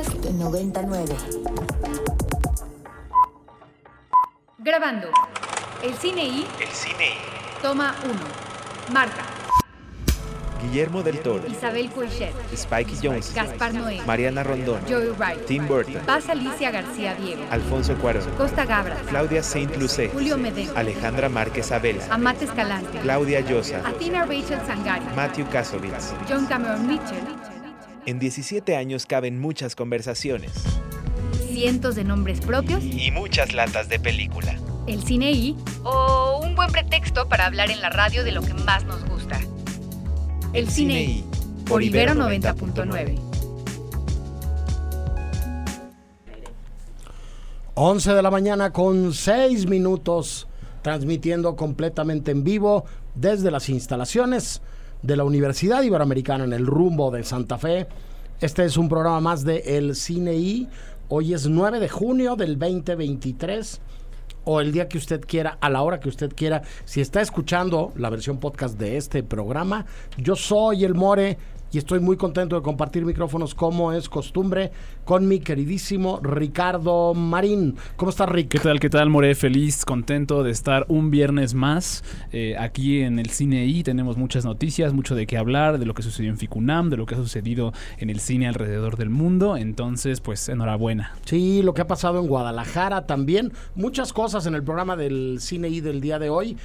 [0.00, 1.14] Podcast 99.
[4.58, 5.08] Grabando.
[5.82, 6.46] El cine y.
[6.58, 7.60] El cine y.
[7.62, 8.14] Toma 1.
[8.94, 9.24] Marta.
[10.62, 11.46] Guillermo del Toro.
[11.46, 12.32] Isabel Coixet.
[12.54, 13.34] Spike Jones.
[13.34, 14.00] Gaspar Noé.
[14.06, 14.80] Mariana Rondón.
[14.88, 15.44] Joey Wright.
[15.44, 16.00] Tim Burton.
[16.06, 17.42] Paz Alicia García Diego.
[17.50, 18.24] Alfonso Cuarón.
[18.38, 19.00] Costa Gabras.
[19.06, 20.08] Claudia Saint Lucé.
[20.08, 20.72] Julio Medeo.
[20.76, 22.02] Alejandra Márquez Abela.
[22.10, 23.00] Amate Escalante.
[23.00, 23.82] Claudia Llosa.
[23.86, 25.04] Athena Rachel Sangari.
[25.14, 26.14] Matthew Kasovitz.
[26.26, 27.39] John Cameron Mitchell.
[28.06, 30.52] En 17 años caben muchas conversaciones.
[31.52, 32.82] Cientos de nombres propios.
[32.82, 34.56] Y muchas latas de película.
[34.86, 35.56] El cine y.
[35.84, 39.38] O un buen pretexto para hablar en la radio de lo que más nos gusta.
[40.54, 41.24] El, cine y.
[41.66, 43.18] Por Ibero 90.9.
[47.74, 50.48] 11 de la mañana con 6 minutos,
[50.82, 54.62] transmitiendo completamente en vivo desde las instalaciones
[55.02, 57.86] de la Universidad Iberoamericana en el rumbo de Santa Fe.
[58.40, 60.68] Este es un programa más de El Cine I.
[61.08, 63.80] Hoy es 9 de junio del 2023
[64.44, 66.62] o el día que usted quiera, a la hora que usted quiera.
[66.84, 71.38] Si está escuchando la versión podcast de este programa, yo soy el More
[71.72, 74.72] y estoy muy contento de compartir micrófonos como es costumbre
[75.04, 77.76] con mi queridísimo Ricardo Marín.
[77.96, 78.48] ¿Cómo estás, Rick?
[78.48, 79.34] ¿Qué tal, qué tal, More?
[79.34, 83.82] Feliz, contento de estar un viernes más eh, aquí en el Cine I.
[83.82, 87.06] Tenemos muchas noticias, mucho de qué hablar, de lo que sucedió en Ficunam, de lo
[87.06, 89.56] que ha sucedido en el cine alrededor del mundo.
[89.56, 91.14] Entonces, pues, enhorabuena.
[91.24, 93.52] Sí, lo que ha pasado en Guadalajara también.
[93.74, 96.56] Muchas cosas en el programa del Cine I del día de hoy.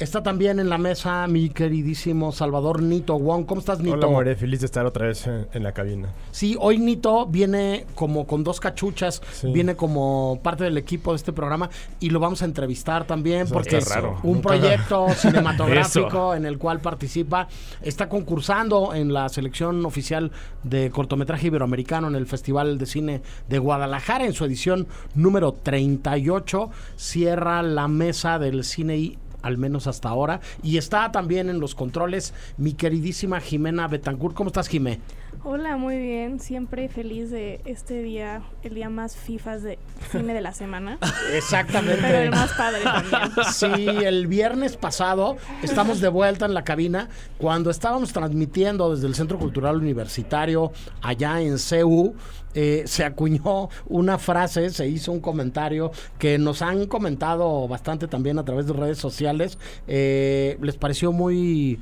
[0.00, 3.46] Está también en la mesa mi queridísimo Salvador Nito Wong.
[3.46, 3.94] ¿Cómo estás, Nito?
[3.94, 4.34] Hola, More.
[4.34, 6.08] Feliz de estar otra vez en, en la cabina.
[6.32, 9.52] Sí, hoy Nito viene como con dos cachuchas, Sí.
[9.52, 11.70] viene como parte del equipo de este programa
[12.00, 14.18] y lo vamos a entrevistar también Eso porque es raro.
[14.24, 17.46] un Nunca- proyecto cinematográfico en el cual participa.
[17.80, 20.32] Está concursando en la selección oficial
[20.64, 26.68] de cortometraje iberoamericano en el Festival de Cine de Guadalajara en su edición número 38.
[26.96, 30.40] Cierra la mesa del cine al menos hasta ahora.
[30.62, 34.34] Y está también en los controles mi queridísima Jimena Betancourt.
[34.34, 35.00] ¿Cómo estás, Jimé?
[35.46, 36.40] Hola, muy bien.
[36.40, 39.78] Siempre feliz de este día, el día más FIFAs de
[40.10, 40.98] cine de la semana.
[41.34, 42.00] Exactamente.
[42.00, 43.30] Pero el más padre también.
[43.52, 49.14] Sí, el viernes pasado estamos de vuelta en la cabina cuando estábamos transmitiendo desde el
[49.14, 50.72] Centro Cultural Universitario
[51.02, 52.14] allá en CEU.
[52.54, 58.38] eh, se acuñó una frase, se hizo un comentario que nos han comentado bastante también
[58.38, 59.58] a través de redes sociales.
[59.88, 61.80] Eh, les pareció muy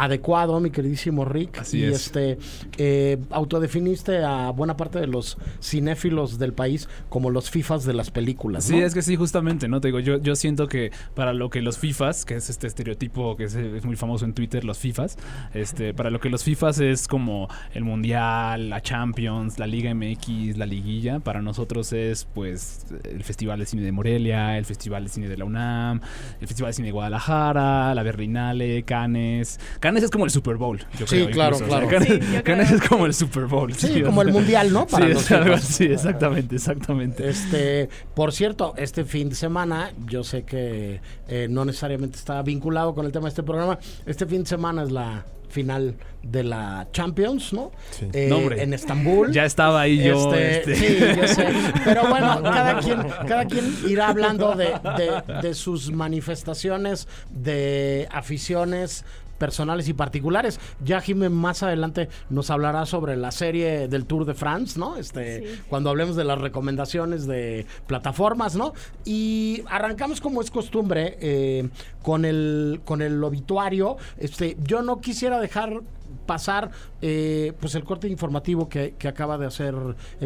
[0.00, 1.58] adecuado, mi queridísimo Rick.
[1.58, 2.06] Así y es.
[2.06, 2.38] este
[2.78, 8.10] eh, autodefiniste a buena parte de los cinéfilos del país como los FIFAs de las
[8.10, 8.64] películas.
[8.64, 9.80] Sí, es que sí, justamente, ¿no?
[9.80, 13.36] Te digo, yo, yo siento que para lo que los FIFAs, que es este estereotipo
[13.36, 15.18] que es, es muy famoso en Twitter, los FIFAs,
[15.52, 20.56] este, para lo que los FIFAs es como el Mundial, la Champions, la Liga MX,
[20.56, 25.10] la Liguilla, para nosotros es pues el Festival de Cine de Morelia, el Festival de
[25.10, 26.00] Cine de la UNAM,
[26.40, 29.60] el Festival de Cine de Guadalajara, la Berlinale, Cannes.
[29.78, 31.30] Cannes es como el Super Bowl, yo Sí, creo.
[31.30, 32.04] claro, incluso, o sea, claro.
[32.06, 33.74] Cannes, Sí, Cannes es como el Super Bowl.
[33.74, 34.86] Sí, como el mundial, ¿no?
[34.86, 37.28] Para sí, los algo así, exactamente, exactamente.
[37.28, 42.94] Este, por cierto, este fin de semana, yo sé que eh, no necesariamente está vinculado
[42.94, 43.78] con el tema de este programa.
[44.06, 47.72] Este fin de semana es la final de la Champions, ¿no?
[47.90, 48.06] Sí.
[48.12, 49.32] Eh, No, en Estambul.
[49.32, 50.32] Ya estaba ahí yo.
[50.32, 50.74] Este, este.
[50.76, 51.46] Sí, yo sé.
[51.84, 59.04] Pero bueno, cada quien, cada quien irá hablando de, de- de sus manifestaciones, de aficiones
[59.40, 60.60] personales y particulares.
[60.84, 64.96] Ya Jimé más adelante nos hablará sobre la serie del Tour de France, ¿no?
[64.96, 65.60] Este, Sí.
[65.68, 68.74] cuando hablemos de las recomendaciones de plataformas, ¿no?
[69.04, 71.68] Y arrancamos como es costumbre eh,
[72.02, 73.96] con el con el obituario.
[74.18, 75.80] Este, yo no quisiera dejar
[76.26, 76.70] pasar
[77.02, 79.74] eh, pues el corte informativo que, que acaba de hacer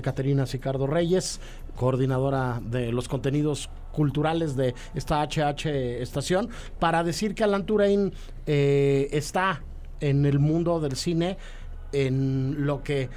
[0.03, 1.41] Caterina Sicardo Reyes,
[1.77, 5.67] coordinadora de los contenidos culturales de esta HH
[6.01, 6.49] estación,
[6.79, 8.13] para decir que Alan Turing
[8.47, 9.63] eh, está
[10.01, 11.39] en el mundo del cine
[11.93, 13.09] en lo que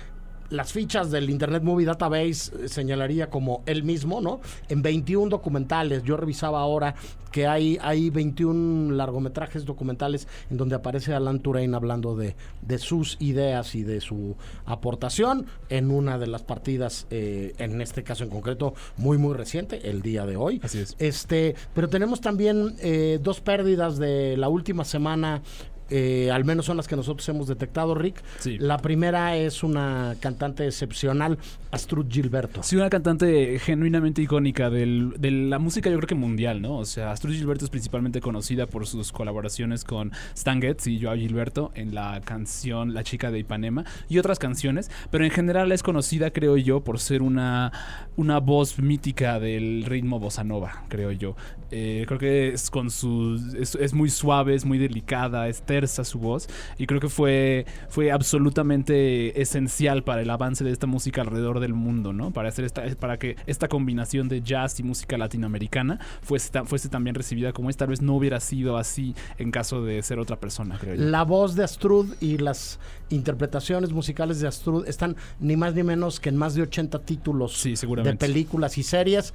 [0.50, 4.40] las fichas del Internet Movie Database eh, señalaría como él mismo, ¿no?
[4.70, 6.04] En 21 documentales.
[6.04, 6.96] Yo revisaba ahora
[7.32, 13.18] que hay, hay 21 largometrajes documentales en donde aparece Alan Turing hablando de, de sus
[13.20, 14.36] ideas y de su
[14.66, 19.90] aportación en una de las partidas, eh, en este caso en concreto, muy, muy reciente,
[19.90, 20.62] el día de hoy.
[20.64, 20.96] Así es.
[21.00, 25.42] Este, pero tenemos también eh, dos pérdidas de la última semana
[25.90, 28.22] eh, al menos son las que nosotros hemos detectado, Rick.
[28.40, 28.58] Sí.
[28.60, 31.38] La primera es una cantante excepcional,
[31.72, 32.64] Astrud Gilberto.
[32.64, 36.78] Sí, una cantante genuinamente icónica del- de la música, yo creo que mundial, ¿no?
[36.78, 41.16] O sea, Astrid Gilberto es principalmente conocida por sus colaboraciones con Stan Getz y Joao
[41.16, 45.84] Gilberto en la canción La chica de Ipanema y otras canciones, pero en general es
[45.84, 47.72] conocida, creo yo, por ser una,
[48.16, 51.36] una voz mítica del ritmo bossa nova, creo yo.
[51.70, 56.20] Eh, creo que es con su es, es muy suave, es muy delicada, es su
[56.20, 56.48] voz
[56.78, 61.74] y creo que fue fue absolutamente esencial para el avance de esta música alrededor del
[61.74, 62.32] mundo, ¿no?
[62.32, 67.16] Para hacer esta para que esta combinación de jazz y música latinoamericana fuese, fuese también
[67.16, 70.78] recibida como es, tal vez no hubiera sido así en caso de ser otra persona,
[70.80, 71.04] creo yo.
[71.04, 76.20] La voz de Astrud y las interpretaciones musicales de Astrud están ni más ni menos
[76.20, 79.34] que en más de 80 títulos Sí, de películas y series.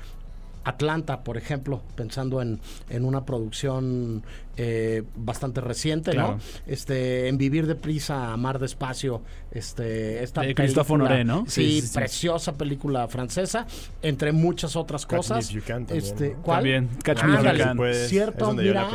[0.64, 2.60] Atlanta, por ejemplo, pensando en,
[2.90, 4.22] en una producción
[4.56, 6.32] eh, bastante reciente, Claro.
[6.36, 6.40] ¿no?
[6.66, 11.44] Este, en Vivir deprisa, Amar despacio, este, esta De Christophe película- Honoré, ¿no?
[11.46, 11.94] Sí, Sí, sí, sí.
[11.94, 13.66] preciosa película francesa,
[14.02, 15.50] entre muchas otras Catch Me cosas.
[15.50, 16.42] If You Can también, este, ¿no?
[16.42, 16.56] ¿cuál?
[16.58, 17.76] También, Catch Me If You Ándale, Can.
[17.78, 18.88] Pues, cierto, mira,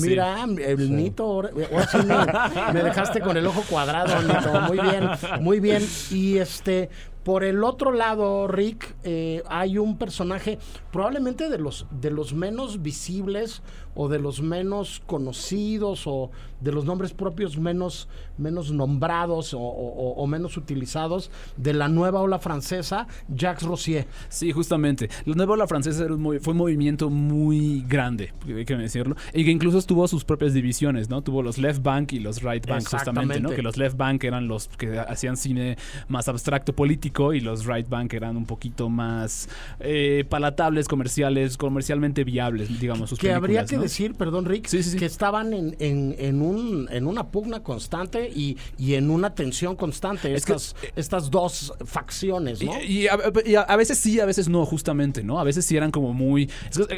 [0.00, 0.90] mira, el Sí.
[0.92, 5.08] Nito, ahora, ahora sí me, me dejaste con el ojo cuadrado, Nito, muy bien,
[5.40, 5.82] muy bien.
[6.12, 6.90] Y este,
[7.24, 10.58] por el otro lado, Rick, eh, hay un personaje
[10.90, 13.62] probablemente de los, de los menos visibles
[13.94, 16.30] o de los menos conocidos o
[16.60, 18.08] de los nombres propios menos,
[18.38, 24.06] menos nombrados o, o- o menos utilizados de la nueva ola francesa, Jacques Rossier.
[24.28, 25.08] Sí, justamente.
[25.24, 29.44] La nueva ola francesa era un fue un movimiento muy grande, hay que decirlo, y
[29.44, 31.22] que incluso tuvo sus propias divisiones, ¿no?
[31.22, 33.50] Tuvo los left bank y los right bank, justamente, ¿no?
[33.50, 35.76] Que los left bank eran los que hacían cine
[36.08, 39.48] más abstracto político y los right bank eran un poquito más
[39.80, 43.81] eh, palatables, comerciales, comercialmente viables, digamos, sus que habría películas, que ¿no?
[43.82, 44.96] Decir, perdón Rick, Sí, sí, sí.
[44.98, 49.76] que estaban en, en, en, un, en una pugna constante y, y en una tensión
[49.76, 52.72] constante Es que- estas, estas dos facciones, ¿no?
[52.82, 55.38] Y, y a, y a- a veces sí, a veces no, justamente, ¿no?
[55.40, 56.48] A veces sí eran como muy...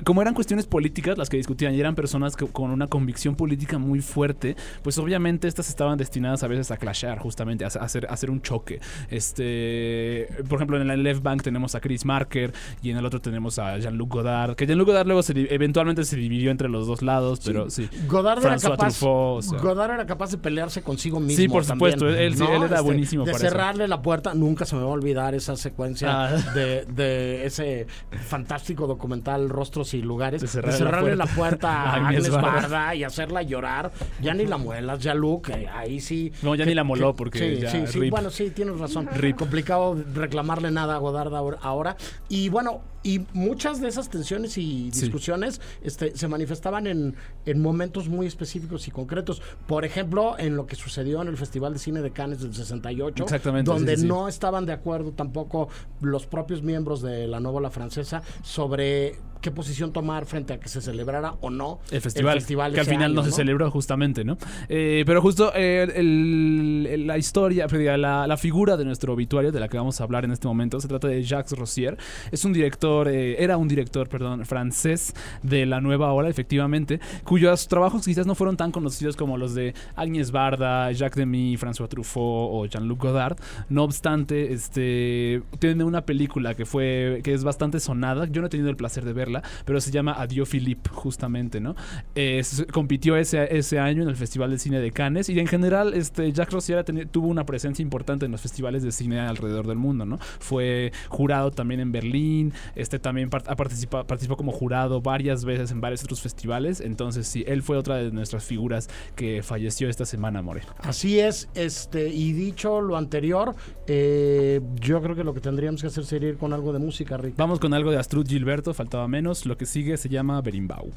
[0.05, 3.79] Como eran cuestiones políticas las que discutían y eran personas que- con una convicción política
[3.79, 8.07] muy fuerte, pues obviamente estas estaban destinadas a veces a clashear, justamente, a, a hacer,
[8.07, 8.81] a hacer un choque.
[9.11, 12.53] Este, por ejemplo, en el left bank tenemos a Chris Marker
[12.83, 16.17] y en el otro tenemos a Jean-Luc Godard, que Jean-Luc Godard luego se eventualmente se
[16.17, 17.89] dividió entre los dos lados, pero sí.
[18.09, 19.59] Godard era, capaz, Truffaut, o sea.
[19.59, 21.37] Godard era capaz de pelearse consigo mismo.
[21.43, 23.51] Sí, por también, supuesto, él- sí, él era buenísimo De para eso.
[23.53, 26.37] cerrarle la puerta, nunca se me va a olvidar esa secuencia Ah.
[26.55, 27.87] de, de ese
[28.29, 30.41] fantástico documental Rostros y Lugares.
[30.43, 32.51] De De cerrarle la la puerta a Agnes Barda.
[32.53, 33.93] Barda y hacerla llorar.
[34.21, 36.33] Ya ni la muelas, ya Luke, eh, ahí sí.
[36.43, 38.11] No, ya que- ni la moló que- porque sí, ya, sí, sí, rip.
[38.11, 39.09] bueno, sí, tienes razón.
[39.37, 41.97] Complicado reclamarle nada a Godard ahora-.
[42.29, 45.03] Y bueno, y muchas de esas tensiones y Sí.
[45.03, 46.27] discusiones este, se
[46.65, 47.15] manifestaban en,
[47.47, 49.43] en momentos muy específicos y concretos.
[49.67, 53.25] Por ejemplo, en lo que sucedió en el Festival de Cine de Cannes del 68,
[53.25, 54.09] Exactamente, donde sí, sí, sí.
[54.09, 55.69] no estaban de acuerdo tampoco
[56.01, 60.69] los propios miembros de la Nueva Ola Francesa sobre qué posición tomar frente a que
[60.71, 64.39] se celebrara o no El festival, que al final año, no se celebró justamente, ¿no?
[64.71, 69.61] Eh, pero justo eh, el- la historia, pues, la, la figura de nuestro obituario, de
[69.61, 71.99] la que vamos a hablar en este momento, se trata de Jacques Rossier.
[72.33, 75.13] Es un director, eh, era un director, perdón, francés
[75.43, 79.75] de la nueva ola, efectivamente, cuyos trabajos quizás no fueron tan conocidos como los de
[79.97, 83.37] Agnès Barda, Jacques Demy, François Truffaut o Jean-Luc Godard.
[83.69, 88.27] No obstante, este tiene una película que fue que es bastante sonada.
[88.27, 89.34] Yo no he tenido el placer de verla,
[89.65, 91.75] pero se llama Adiós Philippe, justamente, ¿no?
[92.15, 92.43] Eh,
[92.73, 96.27] compitió ese, ese año en el Festival de Cine de Cannes y en general este,
[96.27, 100.19] ha teni- tuvo una presencia importante en los festivales de cine alrededor del mundo, ¿no?
[100.39, 105.71] Fue jurado también en Berlín, este también part- ha participado, participó como jurado varias veces
[105.71, 110.05] en varios otros festivales, entonces sí, él fue otra de nuestras figuras que falleció esta
[110.05, 110.63] semana, More.
[110.79, 113.55] Así es, este, y dicho lo anterior,
[113.87, 117.17] eh, yo creo que lo que tendríamos que hacer sería ir con algo de música,
[117.17, 117.35] Rick.
[117.37, 119.24] Vamos con algo de Astrud Gilberto, faltaba menos.
[119.25, 120.91] Lo que sigue se llama Berimbau.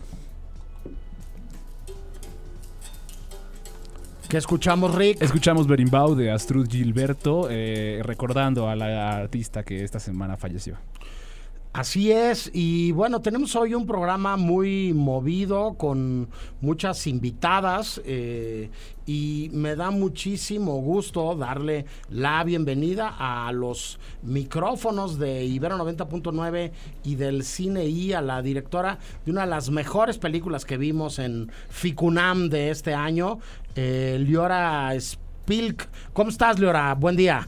[4.27, 5.21] ¿Qué escuchamos, Rick?
[5.21, 10.75] Escuchamos Berimbau de Astrud Gilberto, eh, recordando a la artista que esta semana falleció.
[11.77, 16.27] Así es, y bueno, tenemos hoy un programa muy movido con
[16.59, 18.71] muchas invitadas eh,
[19.05, 26.71] y me da muchísimo gusto darle la bienvenida a los micrófonos de Ibero 90.9
[27.03, 31.19] y del Cine I, a la directora de una de las mejores películas que vimos
[31.19, 33.37] en Ficunam de este año,
[33.75, 35.87] eh, Liora Spilk.
[36.11, 36.95] ¿Cómo estás, Liora?
[36.95, 37.47] Buen día.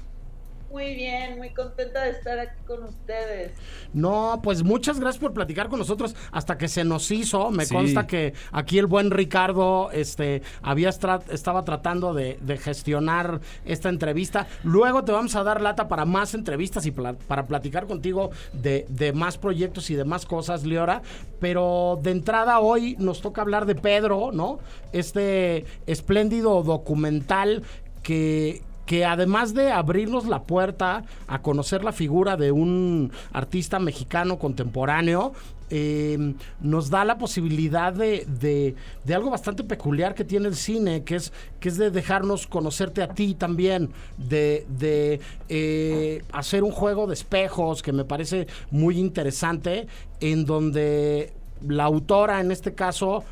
[0.72, 3.54] Muy bien, muy contenta de estar aquí con ustedes.
[3.92, 7.50] No, pues muchas gracias por platicar con nosotros hasta que se nos hizo.
[7.50, 7.74] Me Sí.
[7.74, 14.46] consta que aquí el buen Ricardo este, había estaba tratando de, de gestionar esta entrevista.
[14.64, 19.12] Luego te vamos a dar lata para más entrevistas y para platicar contigo de, de
[19.12, 21.02] más proyectos y de más cosas, Leora.
[21.40, 24.60] Pero de entrada hoy nos toca hablar de Pedro, ¿no?
[24.92, 27.64] Este espléndido documental
[28.04, 34.40] que, que además de abrirnos la puerta a conocer la figura de un artista mexicano
[34.40, 35.32] contemporáneo,
[35.70, 38.74] eh, nos da la posibilidad de, de-
[39.06, 43.04] de algo bastante peculiar que tiene el cine, que es, que es de dejarnos conocerte
[43.04, 45.20] a ti también, de, de,
[45.50, 49.86] eh, hacer un juego de espejos que me parece muy interesante,
[50.20, 51.32] en donde
[51.62, 53.24] la autora en este caso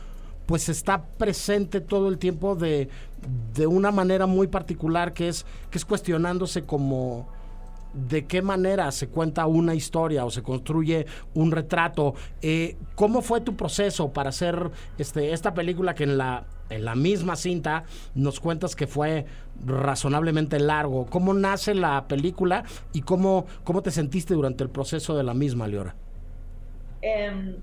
[0.45, 2.87] pues está presente todo el tiempo de,
[3.53, 7.27] de una manera muy particular que es, que es cuestionándose como
[7.93, 12.13] de qué manera se cuenta una historia o se construye un retrato.
[12.41, 16.95] Eh, ¿Cómo fue tu proceso para hacer este, esta película que en la, en la
[16.95, 19.25] misma cinta nos cuentas que fue
[19.65, 21.05] razonablemente largo?
[21.07, 25.67] ¿Cómo nace la película y cómo, cómo te sentiste durante el proceso de la misma,
[25.67, 25.95] Leora?
[27.01, 27.57] Em,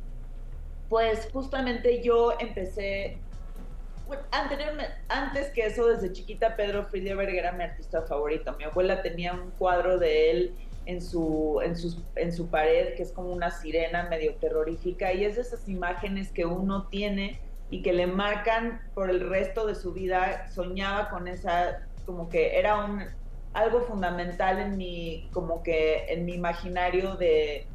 [0.89, 3.19] pues justamente yo empecé,
[4.31, 8.55] anteriormente, antes que eso, desde chiquita, Pedro Friedberg era mi artista favorito.
[8.57, 10.55] Mi abuela tenía un cuadro de él
[10.87, 15.25] en su, en, sus, en su pared, que es como una sirena medio terrorífica, y
[15.25, 17.41] es de esas imágenes que uno tiene
[17.71, 20.49] y que le marcan por el resto de su vida.
[20.53, 23.05] Soñaba con esa, como que era un,
[23.55, 27.67] algo fundamental en mi, como que en mi imaginario de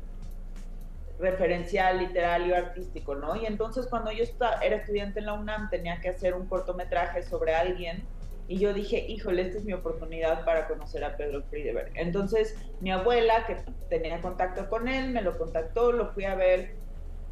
[1.20, 3.36] referencial, literario, artístico, ¿no?
[3.36, 4.24] Y entonces cuando yo
[4.62, 8.04] era estudiante en la UNAM tenía que hacer un cortometraje sobre alguien
[8.48, 11.92] y yo dije, híjole, esta es mi oportunidad para conocer a Pedro Friedberg.
[11.96, 13.58] Entonces mi abuela, que
[13.90, 16.74] tenía contacto con él, me lo contactó, lo fui a ver,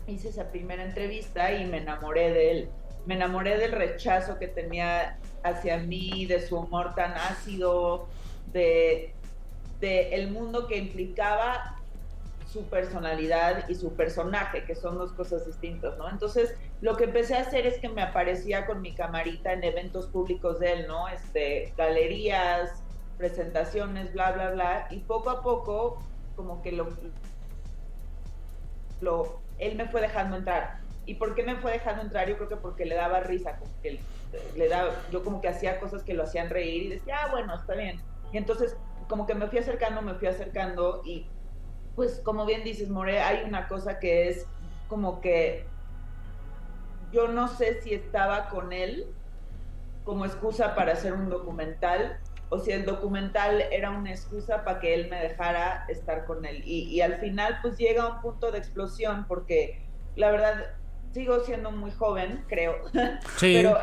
[0.06, 2.70] hice esa primera entrevista y me enamoré de él.
[3.06, 8.08] Me enamoré del rechazo que tenía hacia mí, de su humor tan ácido,
[8.52, 9.14] de,
[9.80, 11.77] de el mundo que implicaba
[12.58, 16.10] su personalidad y su personaje, que son dos cosas distintas, ¿no?
[16.10, 20.08] Entonces, lo que empecé a hacer es que me aparecía con mi camarita en eventos
[20.08, 21.08] públicos de él, ¿no?
[21.08, 22.72] Este, galerías,
[23.18, 26.02] presentaciones, bla, bla, bla, y poco a poco,
[26.36, 26.88] como que lo,
[29.02, 30.80] lo, él me fue dejando entrar.
[31.06, 32.28] ¿Y por qué me fue dejando entrar?
[32.28, 34.00] Yo creo que porque le daba risa, como que
[34.56, 37.56] le daba, yo como que hacía cosas que lo hacían reír y decía, ah, bueno,
[37.56, 38.02] está bien.
[38.34, 38.76] Y entonces,
[39.08, 41.28] como que me fui acercando, me fui acercando y
[41.98, 44.46] pues como bien dices, More, hay una cosa que es
[44.88, 45.66] como que
[47.12, 49.08] yo no sé si estaba con él
[50.04, 54.94] como excusa para hacer un documental o si el documental era una excusa para que
[54.94, 56.62] él me dejara estar con él.
[56.66, 59.82] Y, y al final pues llega un punto de explosión porque
[60.16, 60.76] la verdad
[61.14, 62.76] sigo siendo muy joven, creo,
[63.38, 63.56] Sí.
[63.56, 63.76] pero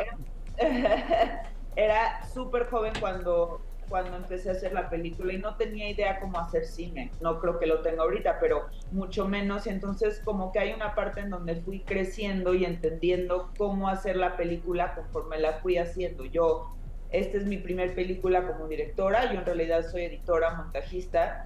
[0.57, 1.43] era,
[1.77, 3.61] era súper joven cuando,
[3.95, 7.13] cuando empecé a hacer la película y no tenía idea cómo hacer cine.
[7.21, 9.69] No creo que lo tenga ahorita, pero mucho menos.
[9.69, 14.17] Y entonces como que hay una parte en donde fui creciendo y entendiendo cómo hacer
[14.17, 16.25] la película conforme la fui haciendo.
[16.25, 16.75] Yo,
[17.11, 21.45] esta es mi primer película como directora, yo en realidad soy editora, montajista.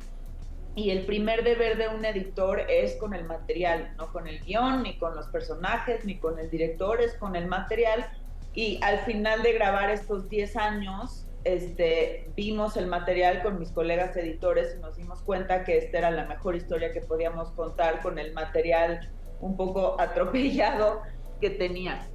[0.75, 4.85] Y el primer deber de un editor es con el material, no con el guion,
[4.85, 8.07] ni con los personajes, ni con el director, es con el material.
[8.55, 14.17] Y al final de grabar estos 10 años, este, vimos el material con mis colegas
[14.17, 18.19] editores y nos dimos cuenta que esta era la mejor historia que podíamos contar con
[18.19, 21.03] el material un poco atropellado
[21.41, 22.09] que tenía.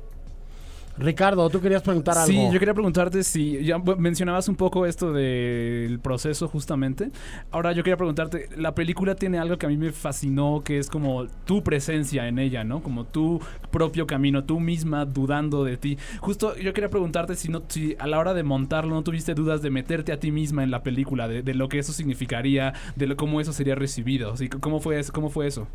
[0.95, 2.27] Ricardo, tú querías preguntar algo.
[2.27, 7.09] Sí, yo quería preguntarte si ya mencionabas un poco esto del proceso justamente.
[7.49, 10.89] Ahora yo quería preguntarte, la película tiene algo que a mí me fascinó, que es
[10.91, 12.83] como tu presencia en ella, ¿no?
[12.83, 15.97] Como tu propio camino, tú misma dudando de ti.
[16.19, 19.63] Justo yo quería preguntarte si no si a la hora de montarlo no tuviste dudas
[19.63, 23.07] de meterte a ti misma en la película, de, de lo que eso significaría, de
[23.07, 24.37] lo, cómo eso sería recibido.
[24.37, 24.47] ¿sí?
[24.47, 25.67] ¿Cómo, fue, eso- ¿Cómo fue eso?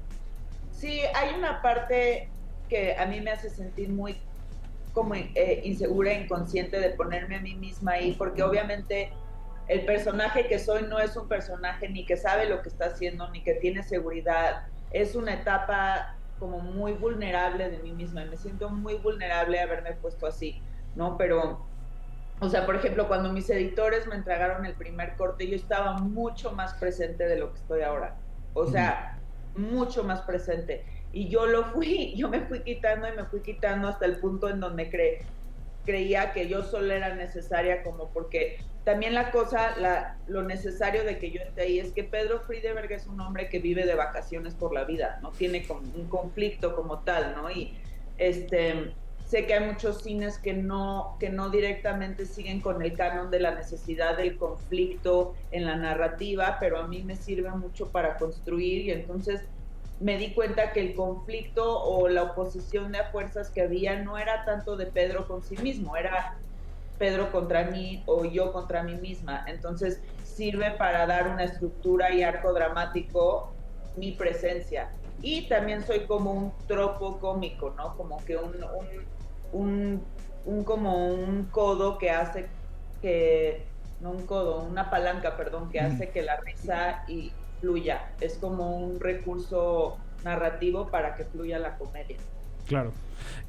[0.71, 2.29] Sí, hay una parte
[2.69, 4.15] que a mí me hace sentir muy
[4.99, 9.13] como eh, insegura e inconsciente de ponerme a mí misma ahí, porque obviamente
[9.69, 13.31] el personaje que soy no es un personaje ni que sabe lo que está haciendo,
[13.31, 14.67] ni que tiene seguridad.
[14.91, 19.93] Es una etapa como muy vulnerable de mí misma y me siento muy vulnerable haberme
[19.93, 20.61] puesto así,
[20.97, 21.17] ¿no?
[21.17, 21.65] Pero,
[22.41, 26.51] o sea, por ejemplo, cuando mis editores me entregaron el primer corte, yo estaba mucho
[26.51, 28.17] más presente de lo que estoy ahora.
[28.53, 29.17] O sea,
[29.55, 30.85] mucho más presente.
[31.13, 34.49] Y yo lo fui, yo me fui quitando y me fui quitando hasta el punto
[34.49, 35.23] en donde cre
[35.85, 41.19] creía que yo solo era necesaria como porque también la cosa, la, lo necesario de
[41.19, 44.55] que yo esté ahí es que Pedro Friedeberg es un hombre que vive de vacaciones
[44.55, 47.51] por la vida, no tiene un conflicto como tal, ¿no?
[47.51, 47.75] Y
[48.19, 48.93] este
[49.27, 53.41] sé que hay muchos cines que no que no directamente siguen con el canon de
[53.41, 58.87] la necesidad del conflicto en la narrativa, pero a mí me sirve mucho para construir
[58.87, 59.43] y entonces
[60.01, 64.45] me di cuenta que el conflicto o la oposición de fuerzas que había no era
[64.45, 66.37] tanto de Pedro con sí mismo, era
[66.99, 69.45] Pedro contra mí o yo contra mí misma.
[69.49, 73.53] Entonces sirve para dar una estructura y arco dramático
[73.97, 74.91] mi presencia.
[75.21, 77.97] Y también soy como un tropo cómico, ¿no?
[77.97, 78.55] Como que un,
[79.53, 80.05] un,
[80.45, 82.47] un, como un codo que hace
[83.03, 83.65] que,
[84.01, 88.13] no un codo, una palanca, perdón, que hace que la risa y fluya.
[88.21, 92.17] Es como un recurso narrativo para que fluya la comedia.
[92.67, 92.93] Claro.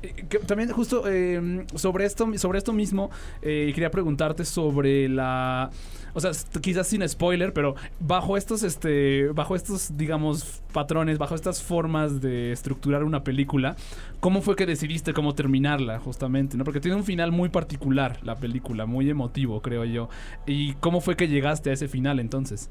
[0.01, 0.13] Eh,
[0.47, 3.11] también justo em, sobre esto sobre esto mismo
[3.41, 5.69] eh, quería preguntarte sobre la
[6.13, 11.61] o sea quizás sin spoiler pero bajo estos este bajo estos digamos patrones bajo estas
[11.61, 13.75] formas de estructurar una película
[14.19, 18.35] cómo fue que decidiste cómo terminarla justamente no porque tiene un final muy particular la
[18.35, 20.09] película muy emotivo creo yo
[20.47, 22.69] y cómo fue que llegaste a ese final entonces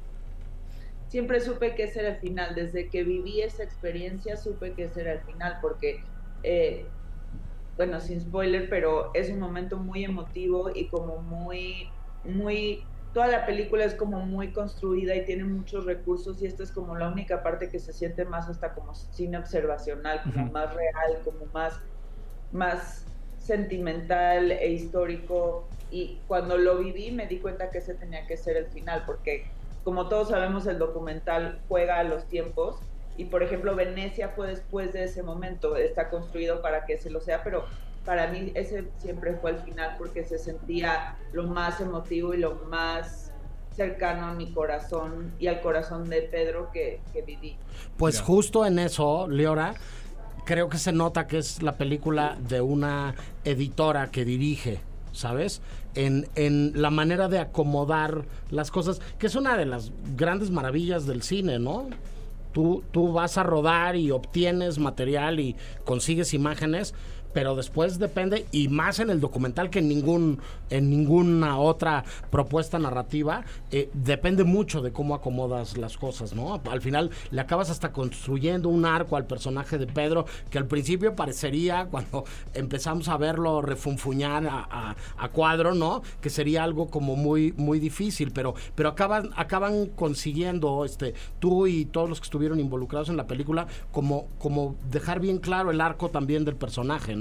[1.09, 5.01] siempre supe que ese era el final desde que viví esa experiencia supe que ese
[5.01, 6.05] era el final porque
[6.43, 6.93] eh,
[7.77, 13.45] bueno, sin spoiler, pero es un momento muy emotivo y como muy, muy, toda la
[13.45, 17.41] película es como muy construida y tiene muchos recursos y esta es como la única
[17.41, 21.73] parte que se siente más hasta como cine observacional, como más real, como más,
[22.51, 25.73] más sentimental e histórico.
[25.89, 29.58] Y cuando lo viví me di cuenta que ese tenía que ser el final, porque
[29.83, 32.77] como todos sabemos el documental juega a los tiempos
[33.17, 37.19] y por ejemplo Venecia fue después de ese momento, está construido para que se lo
[37.19, 37.65] sea, pero
[38.05, 42.55] para mí ese siempre fue el final porque se sentía lo más emotivo y lo
[42.69, 43.31] más
[43.75, 47.57] cercano a mi corazón y al corazón de Pedro que, viví.
[47.97, 49.75] Pues justo en eso, Leora,
[50.45, 54.81] creo que se nota que es la película de una editora que dirige.
[55.11, 55.61] ¿sabes?
[56.05, 61.05] En, en, la manera de acomodar las cosas, que es una de las grandes maravillas
[61.05, 61.87] del cine, ¿no?
[62.53, 66.93] Tú, tú vas a rodar y obtienes material y consigues imágenes,
[67.33, 72.79] pero después depende y más en el documental que en ningún en ninguna otra propuesta
[72.79, 77.91] narrativa eh, depende mucho de cómo acomodas las cosas no al final le acabas hasta
[77.91, 83.61] construyendo un arco al personaje de Pedro que al principio parecería cuando empezamos a verlo
[83.61, 89.29] refunfuñar a, a, cuadro no que sería algo como muy muy difícil pero pero acaban
[89.35, 94.75] acaban consiguiendo este tú y todos los que estuvieron involucrados en la película como como
[94.89, 97.18] dejar bien claro el arco también del personaje ¿no?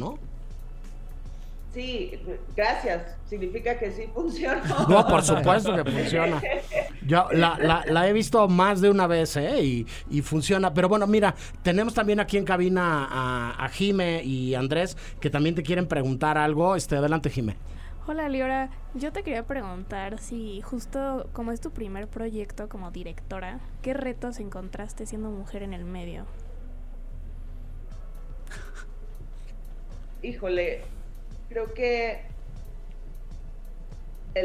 [1.74, 2.18] Sí,
[2.56, 3.16] gracias.
[3.28, 4.62] Significa que sí funciona.
[4.88, 6.42] No, por supuesto que funciona.
[7.06, 9.84] Yo la, he visto más de una vez, ¿eh?
[10.10, 10.72] Y, funciona.
[10.72, 15.54] Pero bueno, mira, tenemos también aquí en cabina a, a Jime y Andrés que también
[15.54, 16.74] te quieren preguntar algo.
[16.74, 17.56] Este, adelante, Jime.
[18.06, 18.70] Hola, Liora.
[18.94, 24.40] Yo te quería preguntar si justo como es tu primer proyecto como directora, ¿qué retos
[24.40, 26.24] encontraste siendo mujer en el medio?
[30.22, 30.80] Híjole,
[31.48, 32.22] creo que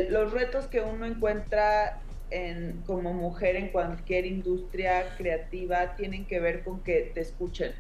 [0.09, 6.63] los retos que uno encuentra en, como mujer en cualquier industria creativa tienen que ver
[6.63, 7.73] con que te escuchen.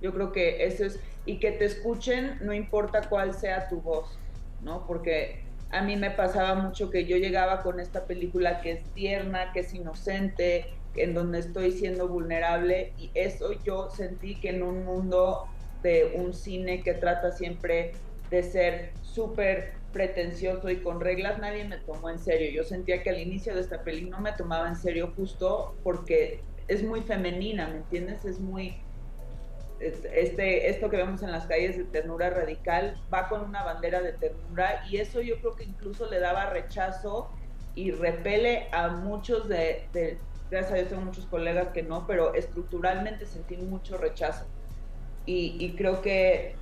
[0.00, 4.18] Yo creo que eso es, y que te escuchen no importa cuál sea tu voz,
[4.60, 4.86] ¿no?
[4.86, 9.52] Porque a mí me pasaba mucho que yo llegaba con esta película que es tierna,
[9.52, 14.84] que es inocente, en donde estoy siendo vulnerable y eso yo sentí que en un
[14.84, 15.46] mundo
[15.82, 17.92] de un cine que trata siempre
[18.30, 22.50] de ser súper pretencioso y con reglas, nadie me tomó en serio.
[22.50, 26.40] Yo sentía que al inicio de esta peli no me tomaba en serio justo porque
[26.68, 28.24] es muy femenina, ¿me entiendes?
[28.24, 28.80] Es muy...
[29.80, 34.12] Este, esto que vemos en las calles de ternura radical va con una bandera de
[34.12, 37.32] ternura y eso yo creo que incluso le daba rechazo
[37.74, 40.18] y repele a muchos de, de
[40.52, 44.46] gracias a Dios tengo muchos colegas que no, pero estructuralmente sentí mucho rechazo
[45.26, 46.54] y, creo que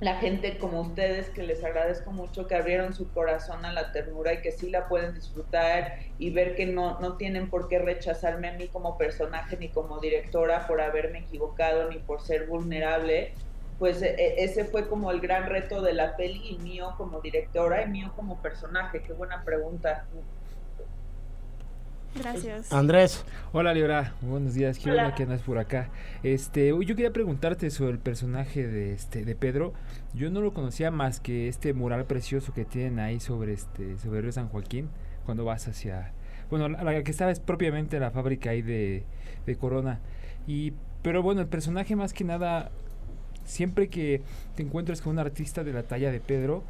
[0.00, 4.34] la gente como ustedes, que les agradezco mucho, que abrieron su corazón a la ternura
[4.34, 8.48] y que sí la pueden disfrutar y ver que no, no tienen por qué rechazarme
[8.48, 13.32] a mí como personaje ni como directora por haberme equivocado ni por ser vulnerable,
[13.78, 17.20] pues e, e, ese fue como el gran reto de la peli y mío como
[17.20, 19.02] directora y mío como personaje.
[19.02, 20.06] Qué buena pregunta.
[22.14, 22.72] Gracias.
[22.72, 23.24] Andrés.
[23.52, 24.14] Hola, Liora.
[24.20, 24.78] Buenos días.
[24.78, 25.14] Quiero Hola.
[25.14, 25.88] que andas por acá.
[26.22, 29.72] Este, yo quería preguntarte sobre el personaje de este de Pedro.
[30.14, 34.22] Yo no lo conocía más que este mural precioso que tienen ahí sobre este sobre
[34.22, 34.88] Río San Joaquín
[35.24, 36.12] cuando vas hacia
[36.50, 39.04] bueno, la, la que estaba es propiamente la fábrica ahí de,
[39.46, 40.00] de Corona.
[40.46, 42.70] Y pero bueno, el personaje más que nada
[43.44, 44.22] siempre que
[44.54, 46.62] te encuentras con un artista de la talla de Pedro,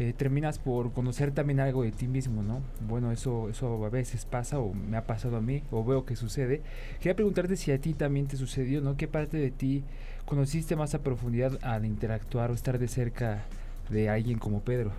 [0.00, 2.60] eh, terminas por conocer también algo de ti mismo, ¿no?
[2.80, 6.16] Bueno, eso, eso a veces pasa o me ha pasado a mí o veo que
[6.16, 6.62] sucede.
[6.98, 8.96] Quería preguntarte si a ti también te sucedió, ¿no?
[8.96, 9.84] ¿Qué parte de ti
[10.24, 13.42] conociste más a profundidad al interactuar o estar de cerca
[13.88, 14.90] de alguien como Pedro?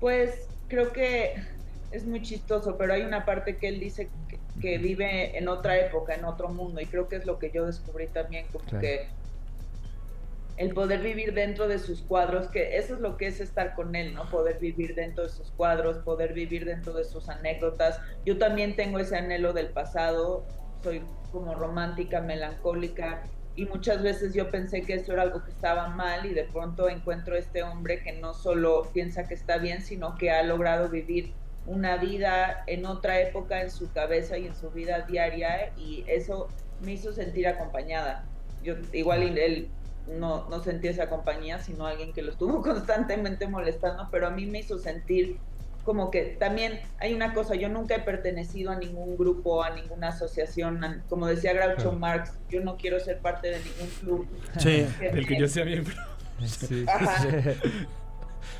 [0.00, 1.34] Pues creo que
[1.90, 5.78] es muy chistoso, pero hay una parte que él dice que, que vive en otra
[5.78, 8.80] época, en otro mundo, y creo que es lo que yo descubrí también, como Claro.
[8.82, 9.06] que
[10.56, 13.94] el poder vivir dentro de sus cuadros, que eso es lo que es estar con
[13.94, 14.28] él, ¿no?
[14.30, 18.00] Poder vivir dentro de sus cuadros, poder vivir dentro de sus anécdotas.
[18.24, 20.44] Yo también tengo ese anhelo del pasado,
[20.82, 23.22] soy como romántica, melancólica,
[23.56, 26.90] y muchas veces yo pensé que eso era algo que estaba mal y de pronto
[26.90, 31.32] encuentro este hombre que no solo piensa que está bien, sino que ha logrado vivir
[31.66, 36.48] una vida en otra época en su cabeza y en su vida diaria y eso
[36.82, 38.26] me hizo sentir acompañada.
[38.62, 39.70] Yo igual él
[40.08, 44.46] no, no sentía esa compañía, sino alguien que lo estuvo constantemente molestando, pero a mí
[44.46, 45.38] me hizo sentir
[45.84, 50.08] como que también hay una cosa, yo nunca he pertenecido a ningún grupo, a ninguna
[50.08, 51.92] asociación, a- como decía Groucho Claro.
[51.92, 54.28] Marx, yo no quiero ser parte de ningún club.
[54.58, 54.84] Sí.
[55.00, 55.94] Del que yo sea miembro.
[56.44, 56.84] Sí.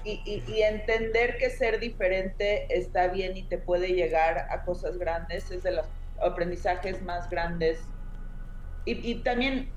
[0.04, 4.96] Y, y- y entender que ser diferente está bien y te puede llegar a cosas
[4.96, 5.87] grandes es de los
[6.22, 7.80] aprendizajes más grandes.
[8.85, 9.68] Y, y también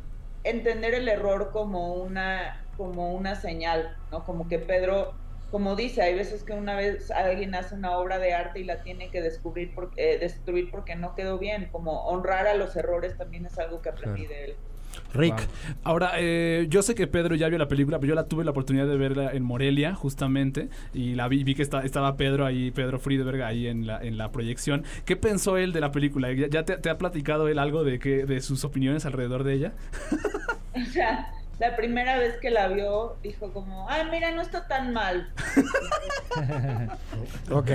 [0.43, 4.23] entender el error como una, como una señal, ¿no?
[4.23, 8.34] Como que Pedro, como dice, hay veces que una vez alguien hace una obra de
[8.34, 11.69] arte y la tiene que descubrir por- eh, destruir porque no quedó bien.
[11.71, 14.28] Como honrar a los errores también es algo que aprendí Claro.
[14.28, 14.62] de él.
[15.13, 15.36] Rick.
[15.36, 15.75] Wow.
[15.84, 18.52] Ahora, eh, yo sé que Pedro ya vio la película, pero yo la tuve la
[18.52, 22.71] oportunidad de verla en Morelia, justamente, y la vi, vi que está- estaba Pedro ahí,
[22.71, 24.84] Pedro Friedberg ahí en la, en la proyección.
[25.06, 26.32] ¿Qué pensó él de la película?
[26.34, 29.54] ¿Ya, ya te, te ha platicado él algo de, que, de sus opiniones alrededor de
[29.54, 29.73] ella?
[30.75, 31.28] O sea,
[31.60, 35.28] la primera vez que la vio, dijo como, ay, mira, no está tan mal.
[37.52, 37.69] Ok.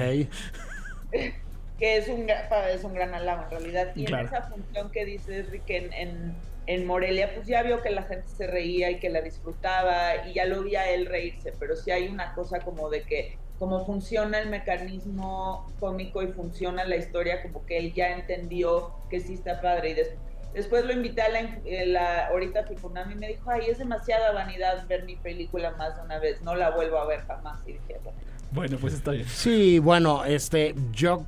[1.85, 2.27] que es un,
[2.73, 3.89] es un gran halago en realidad.
[3.95, 4.27] Y Claro.
[4.27, 8.05] en esa función que dices, Rick, en, en, en Morelia, pues ya vio que la
[8.05, 11.77] gente se reía y que la disfrutaba y ya lo vi a él reírse, pero
[11.77, 16.97] sí hay una cosa como de que como funciona el mecanismo cómico y funciona la
[16.97, 19.91] historia, como que él ya entendió que sí está padre.
[19.91, 20.15] Y des-
[20.55, 24.33] después lo invité a la, eh, la ahorita Fikunami y me dijo, ay, es demasiada
[24.33, 27.61] vanidad ver mi película más de una vez, no la vuelvo a ver jamás.
[27.67, 28.19] Y dije, "Bueno".
[28.53, 29.27] Bueno, pues está bien.
[29.29, 31.25] Sí, bueno, este, yo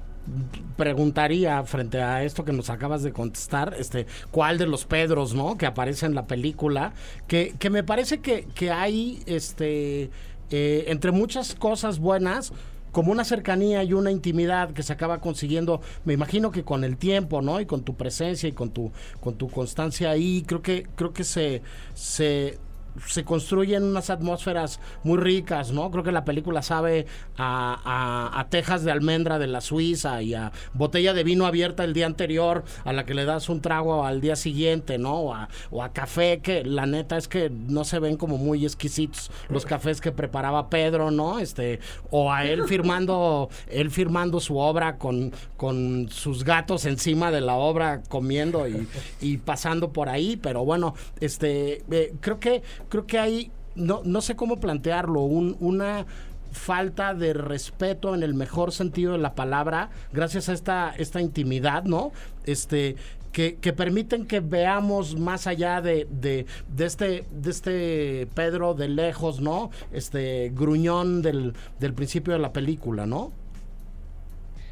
[0.76, 5.56] preguntaría frente a esto que nos acabas de contestar, este, cuál de los Pedros, ¿no?
[5.56, 6.92] Que aparece en la película,
[7.26, 10.10] que, que me parece que, que hay, este,
[10.50, 12.52] eh, entre muchas cosas buenas,
[12.92, 16.96] como una cercanía y una intimidad que se acaba consiguiendo, me imagino que con el
[16.96, 17.60] tiempo, ¿no?
[17.60, 21.22] Y con tu presencia y con tu, con tu constancia ahí, creo que, creo que
[21.22, 21.60] se,
[21.92, 22.58] se,
[23.06, 25.90] se construyen unas atmósferas muy ricas, ¿no?
[25.90, 27.06] Creo que la película sabe
[27.36, 32.06] a, tejas de almendra de la Suiza y a botella de vino abierta el día
[32.06, 35.14] anterior a la que le das un trago al día siguiente, ¿no?
[35.14, 38.64] O a, o a café que la neta es que no se ven como muy
[38.64, 41.38] exquisitos los cafés que preparaba Pedro, ¿no?
[41.38, 41.80] Este,
[42.10, 47.54] o a él firmando, él firmando su obra con, con sus gatos encima de la
[47.54, 48.88] obra comiendo y,
[49.20, 54.20] y pasando por ahí, pero bueno, este, eh, creo que, creo que hay, no, no
[54.20, 56.06] sé cómo plantearlo, un, una
[56.52, 61.84] falta de respeto en el mejor sentido de la palabra, gracias a esta, esta intimidad,
[61.84, 62.12] ¿no?
[62.44, 62.96] Este,
[63.32, 68.88] que, que permiten que veamos más allá de, de, de este, de este Pedro de
[68.88, 69.70] lejos, ¿no?
[69.92, 73.32] Este gruñón del, del principio de la película, ¿no?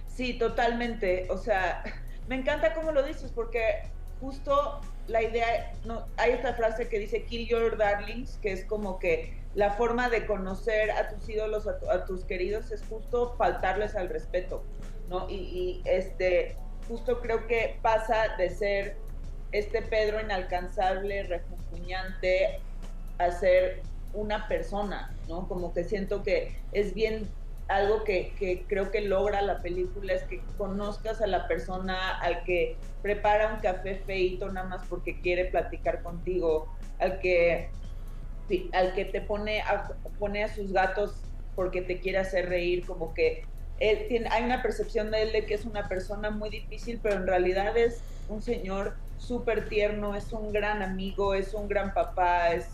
[0.09, 1.27] Sí, totalmente.
[1.31, 1.83] O sea,
[2.29, 3.61] me encanta cómo lo dices porque
[4.21, 8.99] justo la idea, no, hay esta frase que dice kill your darlings, que es como
[8.99, 13.35] que la forma de conocer a tus ídolos, a, tu- a tus queridos, es justo
[13.37, 14.65] faltarles al respeto,
[15.09, 15.29] ¿no?
[15.31, 16.57] Y, y, este,
[16.89, 18.97] justo creo que pasa de ser
[19.53, 22.61] este Pedro inalcanzable, refunfuñante,
[23.19, 25.47] a ser una persona, ¿no?
[25.49, 27.29] Como que siento que es bien
[27.69, 32.45] algo que, que creo que logra la película es que conozcas a la persona al
[32.45, 37.71] que prepara un café feito nada más porque quiere platicar contigo, al que
[38.73, 41.15] al que te pone a, pone a sus gatos
[41.55, 43.45] porque te quiere hacer reír, como que
[43.81, 47.17] él tiene, hay una percepción de él de que es una persona muy difícil, pero
[47.17, 52.53] en realidad es un señor súper tierno, es un gran amigo, es un gran papá,
[52.53, 52.69] es,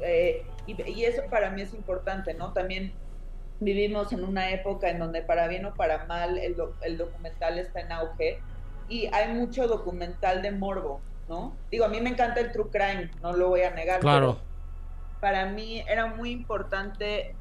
[0.00, 2.52] eh, y, y eso para mí es importante, ¿no?
[2.52, 2.92] También
[3.60, 7.58] vivimos en una época en donde para bien o para mal el, do- el documental
[7.58, 8.46] está en auge
[8.86, 11.62] y hay mucho documental de morbo, ¿no?
[11.70, 14.00] Digo, a mí me encanta el true crime, no lo voy a negar.
[14.00, 14.10] Claro.
[14.10, 14.50] pero
[15.20, 17.38] Para mí era muy importante,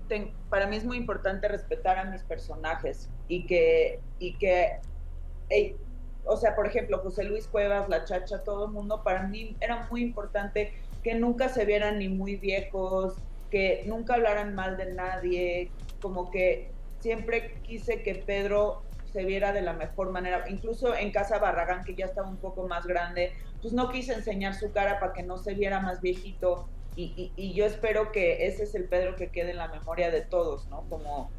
[0.50, 4.82] para mí es muy importante respetar a mis personajes y que, y que,
[6.24, 9.88] o sea, por ejemplo, José Luis Cuevas, La Chacha, todo el mundo, para mí era
[9.90, 15.76] muy importante que nunca se vieran ni muy viejos, que nunca hablaran mal de nadie,
[16.00, 21.40] como que siempre quise que Pedro se viera de la mejor manera, incluso en Casa
[21.40, 25.14] Barragán, que ya estaba un poco más grande, pues no quise enseñar su cara para
[25.14, 28.90] que no se viera más viejito, y, y- y yo espero que ese es el
[28.90, 30.86] Pedro que quede en la memoria de todos, ¿no?
[30.88, 31.34] Como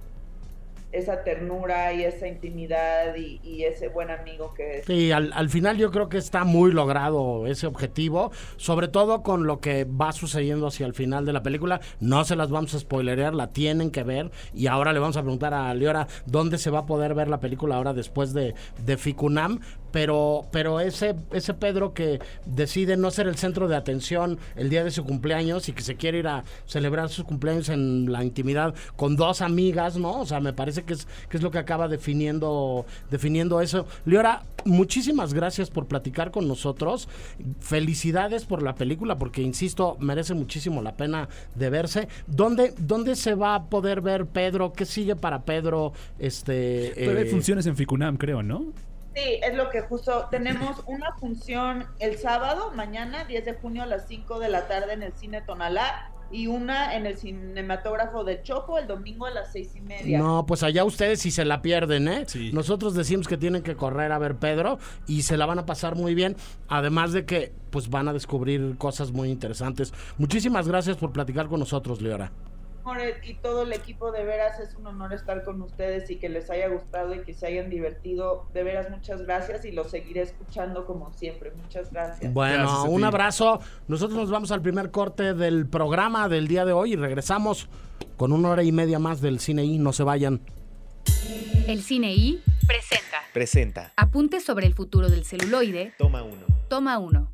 [0.93, 4.87] esa ternura y esa intimidad y, ese buen amigo que es.
[4.87, 9.47] Sí, al, al final yo creo que está muy logrado ese objetivo, sobre todo con
[9.47, 11.81] lo que va sucediendo hacia el final de la película.
[12.01, 14.31] No se las vamos a spoilerear, la tienen que ver.
[14.55, 17.41] Y ahora le vamos a preguntar a Leora dónde se va a poder ver la
[17.41, 19.61] película ahora después de, de Ficunam.
[19.93, 24.85] Pero, pero ese, ese Pedro que decide no ser el centro de atención el día
[24.85, 28.75] de su cumpleaños y que se quiere ir a celebrar sus cumpleaños en la intimidad
[28.97, 30.21] con dos amigas, ¿no?
[30.21, 33.87] O sea, me parece que es, que es lo que acaba definiendo, definiendo eso.
[34.05, 37.09] Leora, muchísimas gracias por platicar con nosotros.
[37.61, 42.09] Felicidades por la película, porque insisto, merece muchísimo la pena de verse.
[42.27, 44.73] ¿Dónde, dónde se va a poder ver Pedro?
[44.73, 45.93] ¿Qué sigue para Pedro?
[46.19, 48.73] Este, Pero hay eh, funciones en Ficunam, creo, ¿no?
[49.15, 53.87] Sí, es lo que justo tenemos una función el sábado, mañana, 10 de junio a
[53.87, 58.43] las 5 de la tarde en el Cine Tonalá y una en el cinematógrafo de
[58.43, 60.19] Chopo el domingo a las seis y media.
[60.19, 62.25] No, pues allá ustedes si se la pierden, ¿eh?
[62.27, 62.53] Sí.
[62.53, 65.97] Nosotros decimos que tienen que correr a ver Pedro y se la van a pasar
[65.97, 66.37] muy bien,
[66.69, 69.93] además de que pues van a descubrir cosas muy interesantes.
[70.19, 72.31] Muchísimas gracias por platicar con nosotros, Leora.
[73.25, 76.51] Y todo el equipo de veras es un honor estar con ustedes y que les
[76.51, 78.47] haya gustado y que se hayan divertido.
[78.53, 81.53] De veras, muchas gracias y los seguiré escuchando como siempre.
[81.53, 82.33] Muchas gracias.
[82.33, 83.61] Bueno, Gracias un abrazo.
[83.89, 87.69] Nosotros nos vamos al primer corte del programa del día de hoy y regresamos
[88.17, 90.41] con una hora y media más del cine y no se vayan.
[91.67, 93.93] El Cine I presenta Presenta.
[93.97, 95.95] Apuntes sobre el futuro del celuloide.
[95.97, 96.47] Toma uno.
[96.69, 97.33] Toma uno.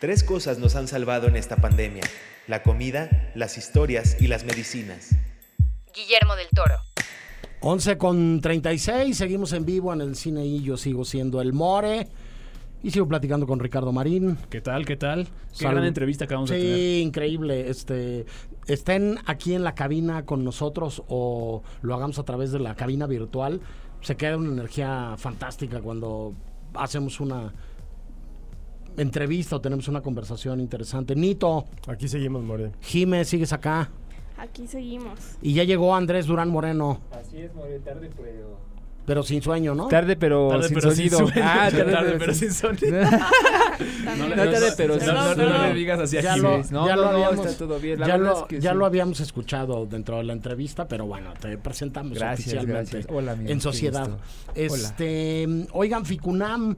[0.00, 2.02] Tres cosas nos han salvado en esta pandemia.
[2.48, 5.10] La comida, las historias y las medicinas.
[5.94, 6.76] Guillermo del Toro.
[7.60, 12.08] 11 con 36, seguimos en vivo en el cine y yo sigo siendo el More
[12.82, 14.38] y sigo platicando con Ricardo Marín.
[14.48, 14.86] ¿Qué tal?
[14.86, 15.26] ¿Qué tal?
[15.26, 15.74] Qué Salud.
[15.74, 16.74] gran entrevista acabamos de tener.
[16.74, 17.68] Sí, increíble.
[17.68, 18.24] Este,
[18.66, 23.06] estén aquí en la cabina con nosotros o lo hagamos a través de la cabina
[23.06, 23.60] virtual.
[24.00, 26.32] Se queda una energía fantástica cuando
[26.72, 27.52] hacemos una
[28.96, 31.14] entrevista o tenemos una conversación interesante.
[31.14, 32.72] Nito, Aquí seguimos, More.
[32.80, 33.90] Jime, sigues acá.
[34.36, 35.18] Aquí seguimos.
[35.42, 38.58] Y ya llegó Andrés Durán Moreno, Así es, More, tarde, pero...
[39.04, 39.88] pero sin sueño, ¿no?
[39.88, 41.30] Tarde, pero Tarde, sin pero sin sonido.
[41.32, 41.46] sueño.
[41.48, 43.00] Ah, tarde, Tarde, pero sin sonido.
[43.00, 43.20] También.
[44.08, 46.70] No tarde, pero no, sin no, no, le digas así a Ya Jiménez.
[46.72, 48.00] lo- No, ya no, lo no, habíamos- está todo bien.
[48.00, 48.76] La ya lo, es que ya sí.
[48.76, 53.06] lo habíamos escuchado dentro de la entrevista, pero bueno, te presentamos Gracias, oficialmente gracias.
[53.08, 54.10] Hola, amigo, en sociedad.
[54.54, 56.74] Este, oigan, Ficunam,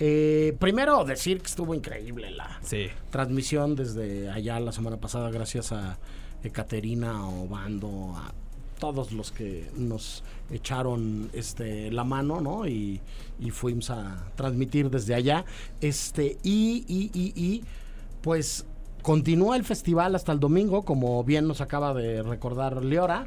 [0.00, 2.86] eh, primero decir que estuvo increíble la Sí.
[3.10, 5.98] transmisión desde allá la semana pasada, gracias a
[6.42, 8.32] Ekaterina Obando, a
[8.78, 12.66] todos los que nos echaron este la mano, ¿no?
[12.66, 13.00] Y,
[13.38, 15.44] y fuimos a transmitir desde allá.
[15.82, 17.64] Este, y, y, y, y,
[18.22, 18.64] pues
[19.02, 23.26] continúa el festival hasta el domingo, como bien nos acaba de recordar Leora.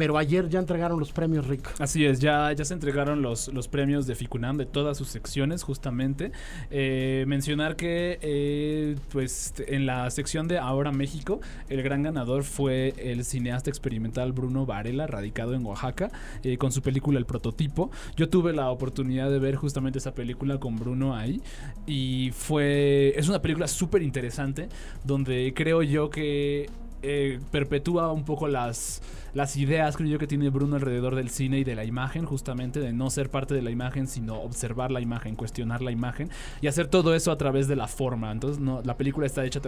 [0.00, 1.74] Pero ayer ya entregaron los premios, Rick.
[1.78, 5.62] Así es, ya, ya se entregaron los, los premios de Ficunam de todas sus secciones,
[5.62, 6.32] justamente.
[6.70, 12.94] Eh, mencionar que, eh, pues, en la sección de Ahora México, el gran ganador fue
[12.96, 16.10] el cineasta experimental Bruno Varela, radicado en Oaxaca,
[16.44, 17.90] eh, con su película El Prototipo.
[18.16, 21.42] Yo tuve la oportunidad de ver justamente esa película con Bruno ahí,
[21.86, 23.12] y fue.
[23.16, 24.70] Es una película súper interesante,
[25.04, 26.70] donde creo yo que
[27.02, 29.02] eh, perpetúa un poco las,
[29.34, 32.80] las ideas, creo yo, que tiene Bruno alrededor del cine y de la imagen, justamente
[32.80, 36.66] de no ser parte de la imagen, sino observar la imagen, cuestionar la imagen y
[36.66, 38.30] hacer todo eso a través de la forma.
[38.32, 39.60] Entonces, la película está hecha,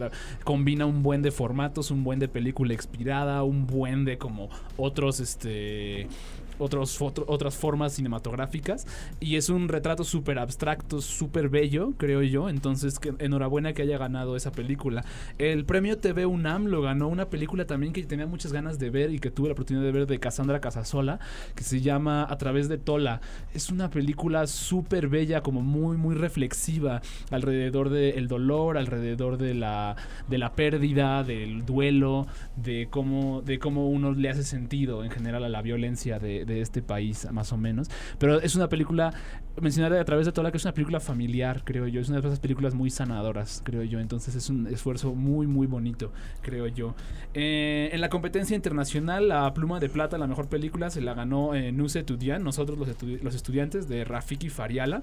[0.45, 5.21] combina un buen de formatos, un buen de película expirada, un buen de como otros,
[5.21, 6.09] este
[6.59, 8.87] otros, otro- otras formas cinematográficas
[9.21, 12.49] y es un retrato súper abstracto, súper bello, creo yo.
[12.49, 15.05] Entonces, que, enhorabuena que haya ganado esa película.
[15.39, 19.13] El premio TV UNAM lo ganó una película también que tenía muchas ganas de ver
[19.13, 21.21] y que tuve la oportunidad de ver de Cassandra Casasola,
[21.55, 23.21] que se llama A través de Tola.
[23.55, 29.97] Es una película súper bella, como muy, muy reflexiva alrededor del dolor, alrededor de la,
[30.29, 35.45] de la pérdida, del duelo, de cómo, de cómo uno le hace sentido en general
[35.45, 37.89] a la violencia de, de este país, más o menos.
[38.19, 39.13] Pero es una película,
[39.61, 42.01] mencionar a través de Tola, que es una película familiar, creo yo.
[42.01, 44.01] Es una de esas películas muy sanadoras, creo yo.
[44.01, 46.95] Entonces es un esfuerzo muy, muy bonito, creo yo.
[47.35, 51.55] Eh, en la competencia internacional, la Pluma de Plata, la mejor película, se la ganó
[51.55, 52.89] eh, Nuse Tudian, nosotros los,
[53.23, 55.03] los estudiantes de Rafiki Fariala.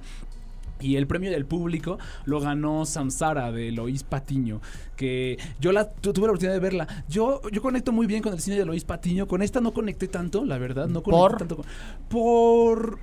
[0.82, 4.62] Y el premio del público lo ganó Samsara de Lois Patiño,
[4.96, 6.88] que yo la tu- tuve la oportunidad de verla.
[7.10, 9.28] Yo, yo conecto muy bien con el cine de Lois Patiño.
[9.28, 10.88] Con esta no conecté tanto, la verdad.
[10.88, 11.38] No conecté ¿Por?
[11.38, 11.66] tanto con-
[12.08, 13.00] por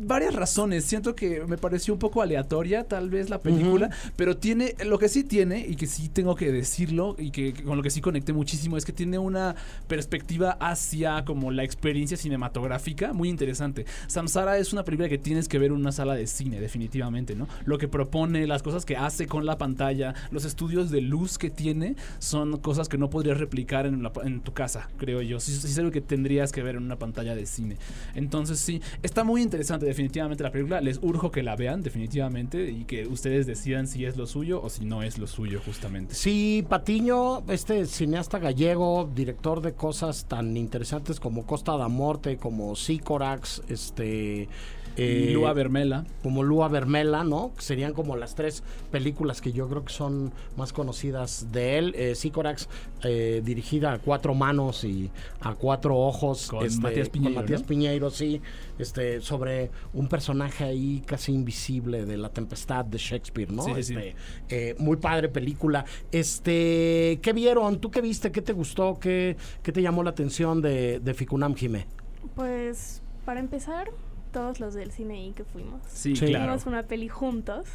[0.00, 0.84] varias razones.
[0.84, 3.90] Siento que me pareció un poco aleatoria, tal vez, la película.
[4.16, 7.62] Pero tiene, lo que sí tiene, y que sí tengo que decirlo, y que, que
[7.62, 9.54] con lo que sí conecté muchísimo, es que tiene una
[9.86, 13.86] perspectiva hacia como la experiencia cinematográfica muy interesante.
[14.06, 17.48] Samsara es una película que tienes que ver en una sala de cine, definitivamente, ¿no?
[17.64, 21.50] Lo que propone, las cosas que hace con la pantalla, los estudios de luz que
[21.50, 25.40] tiene, son cosas que no podrías replicar en, la- en tu casa, creo yo.
[25.40, 27.76] Sí, sí es algo que tendrías que ver en una pantalla de cine.
[28.14, 30.80] Entonces, sí, está muy interesante definitivamente la película.
[30.80, 34.70] Les urjo que la vean, definitivamente, y que ustedes decidan si es lo suyo o
[34.70, 36.14] si no es lo suyo, justamente.
[36.14, 42.76] Sí, Patiño, este cineasta gallego, director de cosas tan interesantes como Costa da Morte, como
[42.76, 44.48] Sícorax, este...
[44.96, 46.04] eh, Lua Vermela.
[46.22, 47.52] como Lua Vermela, ¿no?
[47.56, 51.94] Que serían como las tres películas que yo creo que son más conocidas de él.
[51.96, 52.68] Eh, Sícorax,
[53.04, 56.48] eh, dirigida a cuatro manos y a cuatro ojos.
[56.48, 57.66] Con Matías Piñeiro, Con Matías ¿no?
[57.66, 58.40] Piñeiro, sí.
[58.78, 63.62] Este, sobre un personaje ahí casi invisible de la tempestad de Shakespeare, ¿no?
[63.64, 63.72] Sí.
[63.76, 64.14] Este,
[64.48, 65.84] eh, muy padre película.
[66.12, 67.80] Este, ¿qué vieron?
[67.80, 68.32] ¿Tú qué viste?
[68.32, 68.98] ¿Qué te gustó?
[68.98, 71.86] ¿Qué, qué te llamó la atención de, de Ficunam Jime?
[72.34, 73.90] Pues, para empezar,
[74.32, 75.80] todos los del cine I que fuimos.
[75.88, 76.26] Sí, Sí.
[76.26, 76.46] claro.
[76.46, 77.66] Vimos una peli juntos.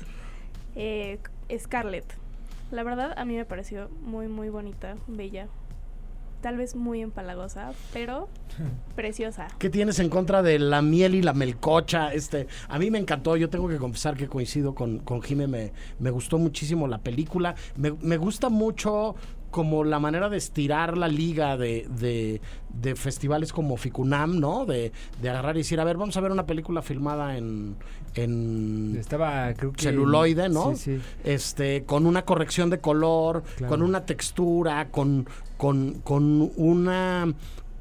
[0.76, 1.20] eh,
[1.58, 2.06] Scarlett.
[2.72, 5.48] La verdad, a mí me pareció muy, muy bonita, bella.
[6.42, 8.28] Tal vez muy empalagosa, pero
[8.96, 9.48] preciosa.
[9.58, 12.14] ¿Qué tienes en contra de la miel y la melcocha?
[12.14, 15.72] Este, a mí me encantó, yo tengo que confesar que coincido con, con Jime, me,
[16.00, 17.56] me gustó muchísimo la película.
[17.78, 19.16] Me, me gusta mucho
[19.56, 22.42] como la manera de estirar la liga de, de,
[22.74, 24.66] de festivales como Ficunam, ¿no?
[24.66, 24.92] De,
[25.22, 27.78] de agarrar y decir, a ver, vamos a ver una película filmada en,
[28.16, 29.82] en Estaba, creo que.
[29.84, 30.76] celuloide, ¿no?
[30.76, 31.02] Sí, sí.
[31.24, 33.72] este, con una corrección de color, Claro.
[33.72, 37.34] con una textura, con, con, con una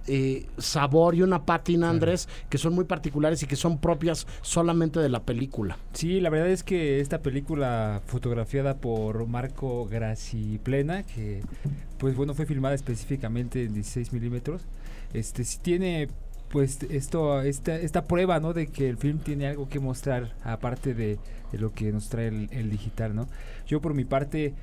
[0.07, 5.01] eh, sabor y una pátina, Andrés, que son muy particulares y que son propias solamente
[5.01, 5.79] de la película.
[5.93, 11.43] Sí, la verdad es que esta película fotografiada por Marco Graciplena, que
[11.99, 14.63] pues bueno, fue filmada específicamente en 16 milímetros,
[15.13, 16.09] este sí tiene
[16.51, 18.53] pues esto, esta, esta prueba, ¿no?
[18.53, 21.19] De que el film tiene algo que mostrar, aparte de,
[21.51, 23.27] de lo que nos trae el, el digital, ¿no?
[23.67, 24.55] Yo por mi parte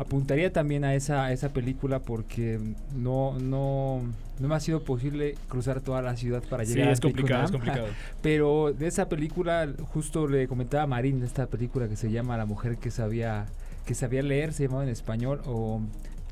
[0.00, 2.58] apuntaría también a esa, a esa película porque
[2.96, 4.00] no, no,
[4.38, 7.44] no me ha sido posible cruzar toda la ciudad para Sí, llegar a es complicado,
[7.44, 7.86] es complicado.
[8.22, 12.38] Pero de esa película, justo le comentaba a Marín, de esta película que se llama
[12.38, 13.44] La mujer que sabía,
[13.84, 15.82] que sabía leer, se llamaba en español, o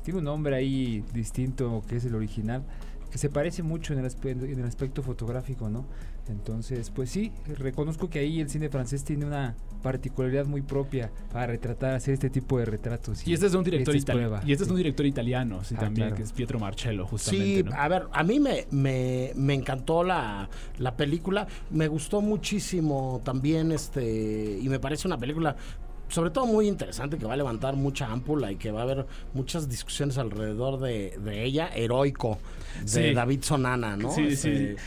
[0.03, 2.63] tiene un nombre ahí distinto que es el original,
[3.11, 5.85] que se parece mucho en el, aspe- en el aspecto fotográfico, ¿no?
[6.29, 11.47] Entonces, pues sí, reconozco que ahí el cine francés tiene una particularidad muy propia para
[11.47, 13.25] retratar, hacer este tipo de retratos.
[13.27, 14.43] Y este es un director esta es italiano.
[14.45, 14.71] Y este es sí.
[14.71, 16.17] un director italiano, sí, Ah, también, claro.
[16.17, 17.55] que es Pietro Marcello, justamente.
[17.57, 17.71] Sí, ¿no?
[17.73, 23.71] a ver, a mí me, me, me encantó la, la película, me gustó muchísimo también,
[23.71, 25.55] este, y me parece una película
[26.09, 29.05] sobre todo muy interesante que va a levantar mucha ámpula y que va a haber
[29.33, 32.37] muchas discusiones alrededor de, de ella, heroico,
[32.81, 33.13] de Sí.
[33.13, 34.11] David Sonana, ¿no?
[34.11, 34.81] Sí, Este, sí.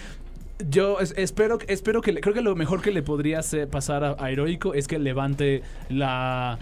[0.68, 4.16] Yo es- espero, espero que creo que lo mejor que le podría hacer pasar a,
[4.18, 6.58] a Heroico es que levante la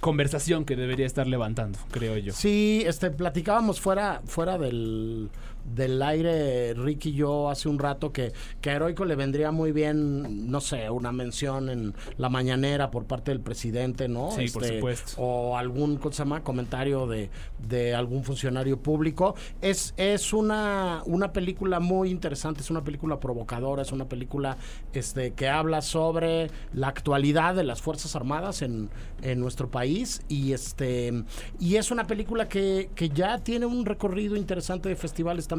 [0.00, 2.32] conversación que debería estar levantando, creo yo.
[2.32, 5.30] Sí, este, platicábamos fuera, fuera del,
[5.74, 9.72] del aire, Ricky y yo, hace un rato, que, que a Heroico le vendría muy
[9.72, 14.30] bien, no sé, una mención en la mañanera por parte del presidente, ¿no?
[14.30, 15.22] Sí, por Este, supuesto.
[15.22, 16.42] O algún, ¿cómo se llama?
[16.42, 19.34] Comentario de, de algún funcionario público.
[19.60, 24.56] Es, es una, una película muy interesante, es una película provocadora, es una película
[24.92, 28.90] este, que habla sobre la actualidad de las Fuerzas Armadas en,
[29.22, 31.12] en nuestro país país y este
[31.60, 35.55] y es una película que, que ya tiene un recorrido interesante de festivales también.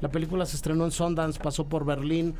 [0.00, 2.34] La película se estrenó en Sundance, pasó por Berlín,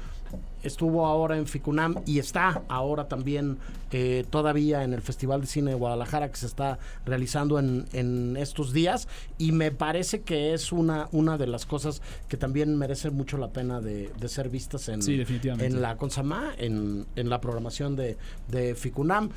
[0.62, 3.59] estuvo ahora en Ficunam y está ahora también
[3.92, 8.37] eh, todavía en el Festival de Cine de Guadalajara que se está realizando en, en
[8.37, 9.09] estos días.
[9.38, 13.48] Y me parece que es una, una de las cosas que también merece mucho la
[13.48, 18.17] pena de, de ser vistas en, Sí, en la Consama, en, en la programación de,
[18.48, 19.31] de Ficunam.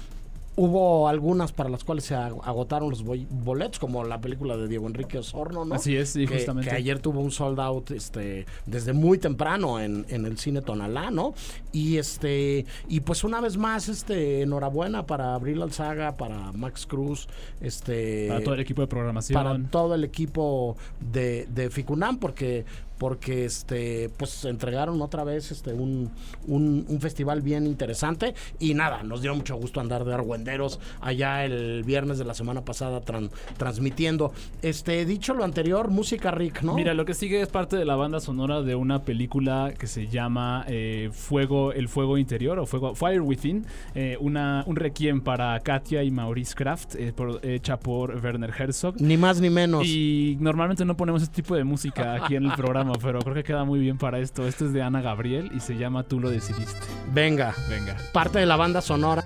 [0.57, 4.85] Hubo algunas para las cuales se ag- agotaron los boletos, como la película de Diego
[4.85, 5.75] Enrique Osorno, ¿no?
[5.75, 6.69] Así es, sí, que, justamente.
[6.69, 11.09] que ayer tuvo un sold out este, desde muy temprano en, en el cine Tonalá,
[11.09, 11.33] ¿no?
[11.71, 17.27] Y este y pues una vez más, este, enhorabuena para Abril Alzaga, para Max Cruz,
[17.61, 19.41] este Para todo el equipo de programación.
[19.41, 22.65] para todo el equipo de, de Ficunam porque
[23.01, 26.11] porque este pues entregaron otra vez este un,
[26.47, 31.43] un, un festival bien interesante y nada, nos dio mucho gusto andar de argüenderos allá
[31.43, 34.33] el viernes de la semana pasada tran- transmitiendo.
[34.61, 36.75] Este dicho lo anterior, música Rick, ¿no?
[36.75, 40.07] Mira, lo que sigue es parte de la banda sonora de una película que se
[40.07, 45.59] llama eh, Fuego, el Fuego Interior o Fuego, Fire Within, eh, una, un requiem para
[45.61, 49.01] Katia y Maurice Kraft, eh, por- hecha por Werner Herzog.
[49.01, 49.87] ni más ni menos.
[49.87, 53.43] Y normalmente no ponemos este tipo de música aquí en el programa, pero creo que
[53.43, 54.47] queda muy bien para esto.
[54.47, 56.79] Este es de Ana Gabriel y se llama Tú lo decidiste.
[57.13, 57.95] Venga, Venga.
[58.13, 59.23] parte de la banda sonora.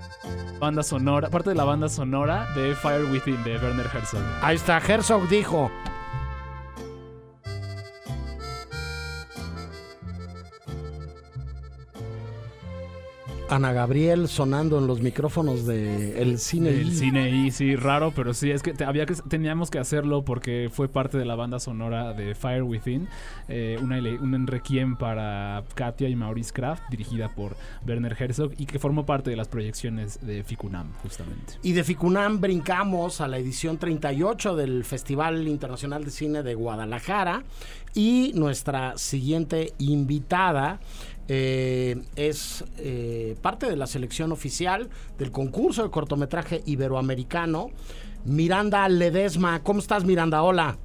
[0.58, 4.22] Banda sonora, parte de la banda sonora de Fire Within de Werner Herzog.
[4.42, 5.70] Ahí está, Herzog dijo.
[13.48, 16.70] Ana Gabriel sonando en los micrófonos de el cine.
[16.70, 16.94] El I.
[16.96, 20.68] cine y sí, raro, pero sí, es que te- había que teníamos que hacerlo porque
[20.72, 23.08] fue parte de la banda sonora de Fire Within,
[23.48, 28.80] eh, una, un requiem para Katia y Maurice Kraft, dirigida por Werner Herzog y que
[28.80, 31.52] formó parte de las proyecciones de Ficunam, justamente.
[31.62, 37.44] Y de Ficunam brincamos a la edición 38 del Festival Internacional de Cine de Guadalajara.
[37.94, 40.80] Y nuestra siguiente invitada
[41.28, 47.70] eh, es eh, parte de la selección oficial del concurso de cortometraje iberoamericano.
[48.24, 49.62] Miranda Ledesma.
[49.62, 50.42] ¿Cómo estás, Miranda?
[50.42, 50.76] Hola.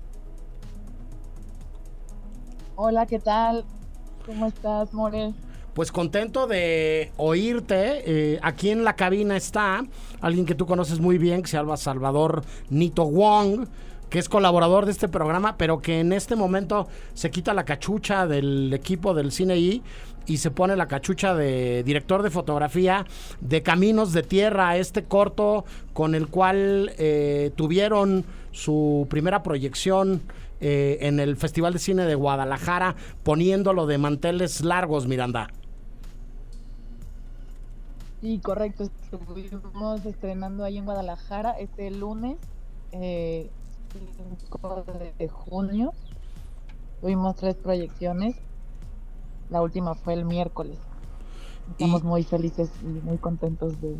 [2.76, 3.66] Hola, ¿qué tal?
[4.26, 5.34] ¿Cómo estás, More?
[5.74, 8.04] Pues contento de oírte.
[8.06, 9.84] Eh, aquí en la cabina está
[10.20, 13.68] alguien que tú conoces muy bien, que se llama Salvador Nito Wong,
[14.12, 18.28] que es colaborador de este programa, pero que en este momento se quita la cachucha
[18.28, 19.82] del equipo del Cine I
[20.28, 23.05] y se pone la cachucha de director de fotografía
[23.39, 30.22] de Caminos de Tierra, este corto con el cual eh, tuvieron su primera proyección
[30.59, 35.47] eh, en el Festival de Cine de Guadalajara, poniéndolo de manteles largos, Miranda.
[38.20, 38.84] Sí, correcto.
[38.84, 42.38] Estuvimos estrenando ahí en Guadalajara este lunes,
[42.91, 43.49] eh,
[43.92, 44.86] 5
[45.18, 45.94] de junio.
[47.02, 48.36] Tuvimos tres proyecciones.
[49.50, 50.80] La última fue el miércoles.
[51.70, 53.98] Estamos Y- muy felices y muy contentos de,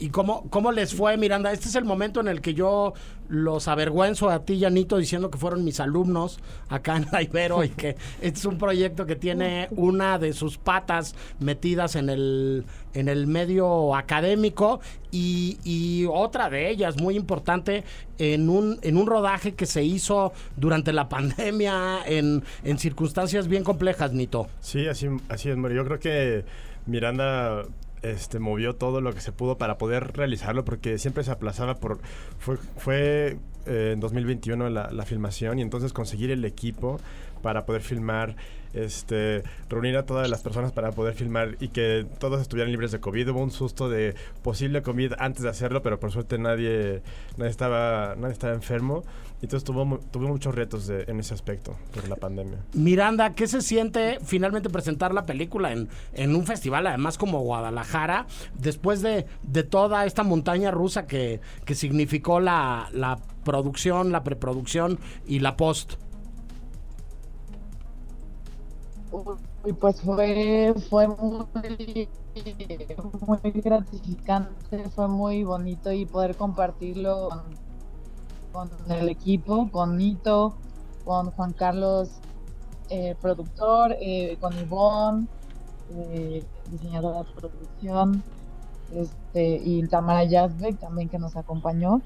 [0.00, 1.52] ¿Y cómo, cómo les fue, Miranda?
[1.52, 2.94] Este es el momento en el que yo
[3.28, 6.40] los avergüenzo a ti y a Nito diciendo que fueron mis alumnos
[6.70, 10.56] acá en la Ibero y que este es un proyecto que tiene una de sus
[10.56, 14.80] patas metidas en el, en el medio académico
[15.10, 17.84] y, y otra de ellas, muy importante,
[18.16, 23.64] en un, en un rodaje que se hizo durante la pandemia en, en circunstancias bien
[23.64, 24.48] complejas, Nito.
[24.60, 25.82] Sí, así, así es, Mario.
[25.82, 26.44] Yo creo que
[26.86, 27.64] Miranda
[28.02, 32.00] este, movió todo lo que se pudo para poder realizarlo porque siempre se aplazaba por...
[32.38, 36.98] Fue, fue eh, en 2021 la, la filmación y entonces conseguir el equipo
[37.42, 38.36] para poder filmar,
[38.74, 43.00] este, reunir a todas las personas para poder filmar y que todos estuvieran libres de
[43.00, 43.30] COVID.
[43.30, 47.02] Hubo un susto de posible COVID antes de hacerlo, pero por suerte nadie,
[47.36, 49.02] nadie, estaba, nadie estaba enfermo.
[49.42, 52.58] Entonces tuvo, tuvo muchos retos de- en ese aspecto por la pandemia.
[52.74, 58.26] Miranda, ¿qué se siente finalmente presentar la película en, en un festival, además como Guadalajara,
[58.58, 64.98] después de, de toda esta montaña rusa que, que significó la, la producción, la preproducción
[65.26, 65.94] y la post?
[69.12, 71.46] Uy, pues fue, fue muy,
[73.26, 77.60] muy gratificante, fue muy bonito y poder compartirlo con,
[78.52, 80.62] con el equipo, con Nito,
[81.04, 82.22] con Juan Carlos,
[82.88, 85.28] eh, productor, eh, con Ivonne,
[85.88, 88.24] eh, diseñadora de producción,
[88.88, 92.04] este, y Tamara Yazbek también que nos acompañó.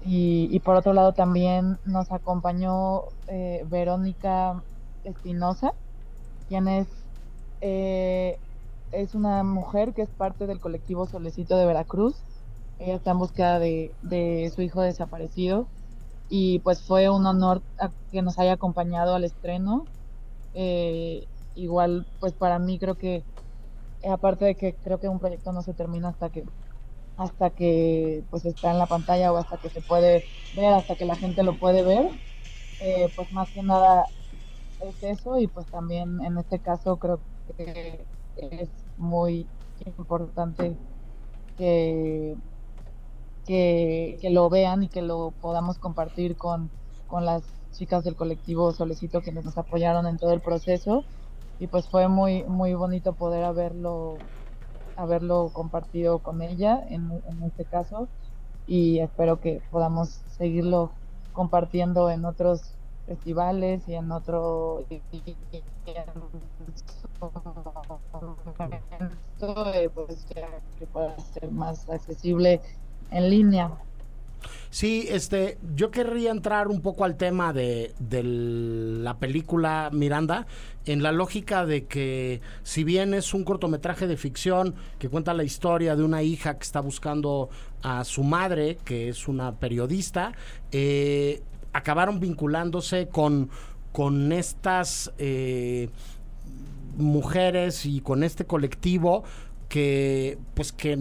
[0.00, 4.64] Y, y por otro lado también nos acompañó eh, Verónica
[5.04, 5.74] Espinosa,
[7.60, 8.38] eh,
[8.90, 12.16] es una mujer que es parte del colectivo Solecito de Veracruz.
[12.78, 15.66] ella está en búsqueda de, de su hijo desaparecido
[16.28, 17.62] y pues fue un honor
[18.10, 19.84] que nos haya acompañado al estreno.
[20.54, 23.22] Eh, igual, pues para mí creo que,
[24.08, 26.44] aparte de que creo que un proyecto no se termina hasta que
[27.16, 30.24] hasta que pues está en la pantalla o hasta que se puede
[30.56, 32.08] ver, hasta que la gente lo puede ver,
[32.80, 34.06] eh, pues más que nada
[34.82, 37.20] es eso y pues también en este caso creo
[37.56, 38.04] que
[38.36, 39.46] es muy
[39.86, 40.76] importante
[41.56, 42.36] que
[43.46, 46.70] que, lo vean y que lo podamos compartir con,
[47.08, 51.04] con las chicas del colectivo Solecito que nos apoyaron en todo el proceso.
[51.58, 54.16] Y pues fue muy muy bonito poder haberlo
[54.96, 58.08] haberlo compartido con ella en, en este caso.
[58.66, 60.90] Y espero que podamos seguirlo
[61.32, 62.74] compartiendo en otros
[63.06, 64.84] festivales y en otro
[69.94, 70.26] pues
[70.78, 72.60] que pueda ser más accesible
[73.10, 73.70] en línea.
[74.70, 80.46] Sí, este, yo querría entrar un poco al tema de, la película Miranda,
[80.86, 85.44] en la lógica de que si bien es un cortometraje de ficción que cuenta la
[85.44, 87.50] historia de una hija que está buscando
[87.82, 90.32] a su madre, que es una periodista,
[90.72, 91.42] eh,
[91.72, 93.50] acabaron vinculándose con,
[93.92, 95.88] con estas eh,
[96.96, 99.24] mujeres y con este colectivo
[99.68, 100.96] que pues que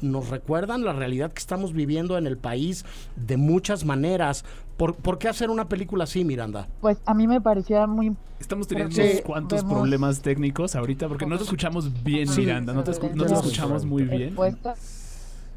[0.00, 2.84] nos recuerdan la realidad que estamos viviendo en el país
[3.16, 4.44] de muchas maneras.
[4.76, 6.68] ¿Por, qué hacer una película así, Miranda?
[6.82, 8.14] Pues a mí me parecía muy...
[8.38, 12.74] Estamos teniendo unos cuantos problemas técnicos ahorita porque no te escuchamos bien, Miranda.
[12.74, 14.36] No te, escuchamos muy bien.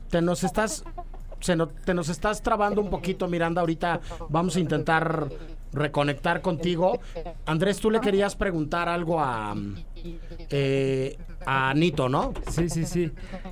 [0.09, 0.83] Te nos estás...
[1.39, 3.61] Se te nos estás trabando un poquito, Miranda.
[3.61, 5.29] Ahorita vamos a intentar
[5.71, 6.99] reconectar contigo.
[7.45, 9.55] Andrés, tú le querías preguntar algo a,
[10.49, 12.33] eh, a Nito, ¿no?
[12.49, 13.11] Sí, sí, sí.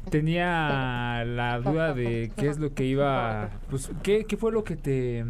[0.09, 3.49] Tenía la duda de qué es lo que iba...
[3.69, 5.25] Pues, ¿qué, qué fue lo que te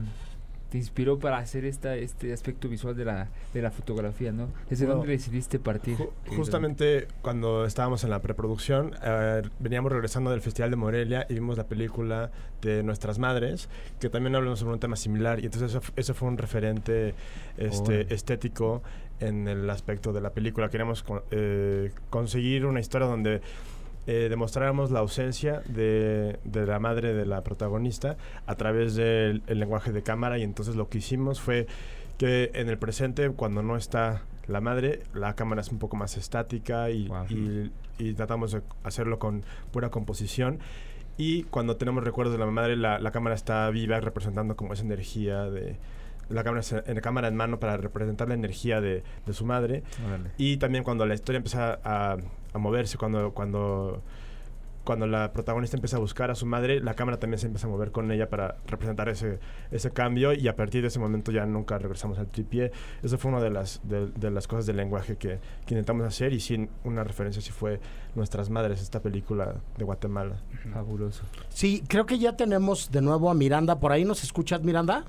[0.70, 4.50] te inspiró para hacer esta, este aspecto visual de la, de la fotografía, ¿no?
[4.70, 5.98] ¿Desde dónde decidiste partir?
[6.36, 11.58] justamente cuando estábamos en la preproducción, eh, veníamos regresando del Festival de Morelia y vimos
[11.58, 16.14] la película de Nuestras Madres, que también hablamos sobre un tema similar, y entonces eso,
[16.14, 17.14] fue un referente
[17.58, 18.82] este, estético
[19.20, 20.70] en el aspecto de la película.
[20.70, 23.42] Queríamos eh, conseguir una historia donde
[24.08, 29.92] eh, demostráramos la ausencia de, de, la madre de la protagonista a través del lenguaje
[29.92, 31.68] de cámara y entonces lo que hicimos fue
[32.18, 36.16] que en el presente cuando no está la madre la cámara es un poco más
[36.18, 37.12] estática y,
[38.00, 40.60] y, tratamos de hacerlo con pura composición.
[41.18, 44.84] Y cuando tenemos recuerdos de la madre la, la cámara está viva representando como esa
[44.84, 45.76] energía de,
[46.30, 49.84] la cámara en la cámara en mano para representar la energía de, de su madre.
[50.38, 52.18] Y también cuando la historia empieza a,
[52.58, 54.02] a, moverse, cuando, cuando,
[54.84, 57.70] cuando la protagonista empieza a buscar a su madre, la cámara también se empieza a
[57.70, 59.40] mover con ella para representar ese,
[59.72, 62.72] ese cambio y a partir de ese momento ya nunca regresamos al tripié.
[63.04, 66.34] Eso fue una de las, de, de las cosas del lenguaje que, que, intentamos hacer
[66.34, 67.80] y sin una referencia si fue
[68.16, 70.38] Nuestras Madres, esta película de Guatemala.
[70.74, 71.24] Fabuloso.
[71.50, 73.80] Sí, creo que ya tenemos de nuevo a Miranda.
[73.80, 75.06] ¿Por ahí nos escuchas, Miranda?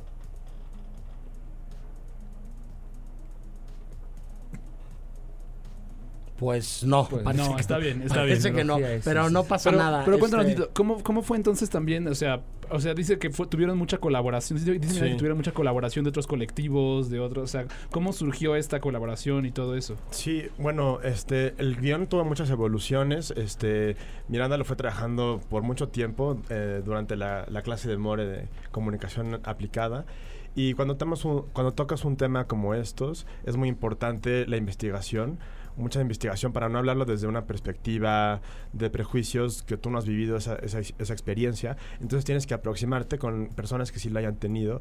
[6.39, 10.05] Pues no, pues no, está bien, está parece que no, pero no pasa nada.
[10.05, 12.07] Pero cuéntanos, este ¿cómo, ¿cómo fue entonces también?
[12.07, 16.11] O sea, o sea, dice que tuvieron mucha colaboración, dice, que tuvieron mucha colaboración de
[16.11, 19.97] otros colectivos, de otros, o sea, ¿cómo surgió esta colaboración y todo eso?
[20.11, 23.97] Sí, bueno, este, el guion tuvo muchas evoluciones, este,
[24.29, 28.49] Miranda lo fue trabajando por mucho tiempo eh, durante la, la clase de More de
[28.71, 30.07] comunicación aplicada.
[30.55, 35.39] Y cuando, un, cuando tocas un tema como estos, es muy importante la investigación
[35.79, 38.41] mucha investigación para no hablarlo desde una perspectiva
[38.73, 41.77] de prejuicios que tú no has vivido esa, esa, esa experiencia.
[42.01, 44.81] Entonces tienes que aproximarte con personas que sí la hayan tenido.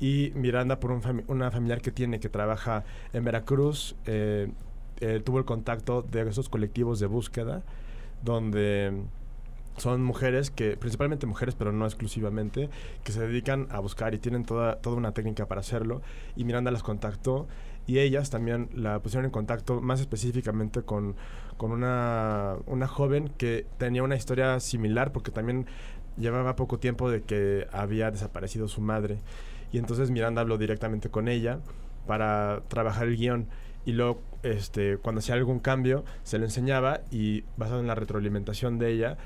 [0.00, 4.50] Y Miranda, por un una familiar que tiene que trabaja en Veracruz, eh,
[5.00, 7.62] eh, tuvo el contacto de esos colectivos de búsqueda,
[8.22, 8.92] donde
[9.76, 12.68] son mujeres que, principalmente mujeres, pero no exclusivamente,
[13.04, 16.02] que se dedican a buscar y tienen toda, toda una técnica para hacerlo.
[16.36, 17.46] Y Miranda las contactó
[17.88, 21.16] y ellas también la pusieron en contacto más específicamente con,
[21.56, 25.64] con una, una joven que tenía una historia similar porque también
[26.18, 29.16] llevaba poco tiempo de que había desaparecido su madre.
[29.72, 31.60] Y entonces Miranda habló directamente con ella
[32.06, 33.48] para trabajar el guion.
[33.86, 38.78] Y luego, este, cuando hacía algún cambio, se le enseñaba y basado en la retroalimentación
[38.78, 39.16] de ella,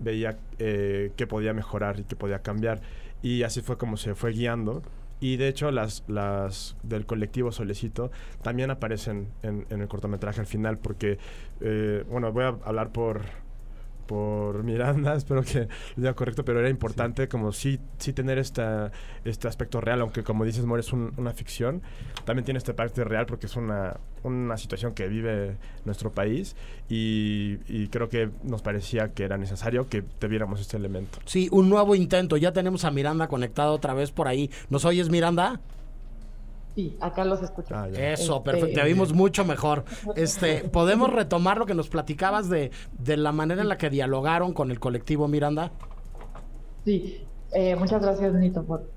[0.00, 2.80] veía eh, qué podía mejorar y qué podía cambiar.
[3.22, 4.82] Y así fue como se fue guiando
[5.20, 8.10] y de hecho las, las del colectivo Solecito
[8.42, 11.18] también aparecen en, el cortometraje al final porque,
[11.60, 13.22] eh, bueno, voy a hablar por,
[14.08, 18.90] por Miranda, espero que diga correcto, pero era importante como sí, sí tener esta,
[19.24, 21.82] este aspecto real, aunque como dices, More, es una ficción,
[22.24, 26.56] también tiene esta parte real porque es una, una situación que vive nuestro país
[26.88, 31.18] y, y, creo que nos parecía que era necesario que tuviéramos este elemento.
[31.26, 34.50] Sí, un nuevo intento, ya tenemos a Miranda conectado otra vez por ahí.
[34.70, 35.60] ¿Nos oyes, Miranda?
[36.78, 37.74] Sí, acá los escucho.
[37.74, 38.80] Ah, Eso, este, perfecto.
[38.80, 39.84] Te vimos mucho mejor.
[40.14, 44.52] Este, ¿podemos retomar lo que nos platicabas de, de la manera en la que dialogaron
[44.52, 45.72] con el colectivo Miranda?
[46.84, 48.88] Sí, eh, muchas gracias, Nito, por,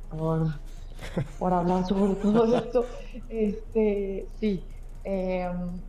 [1.40, 2.86] por, hablar sobre todo esto.
[3.30, 4.64] Este, sí.
[5.04, 5.82] Em,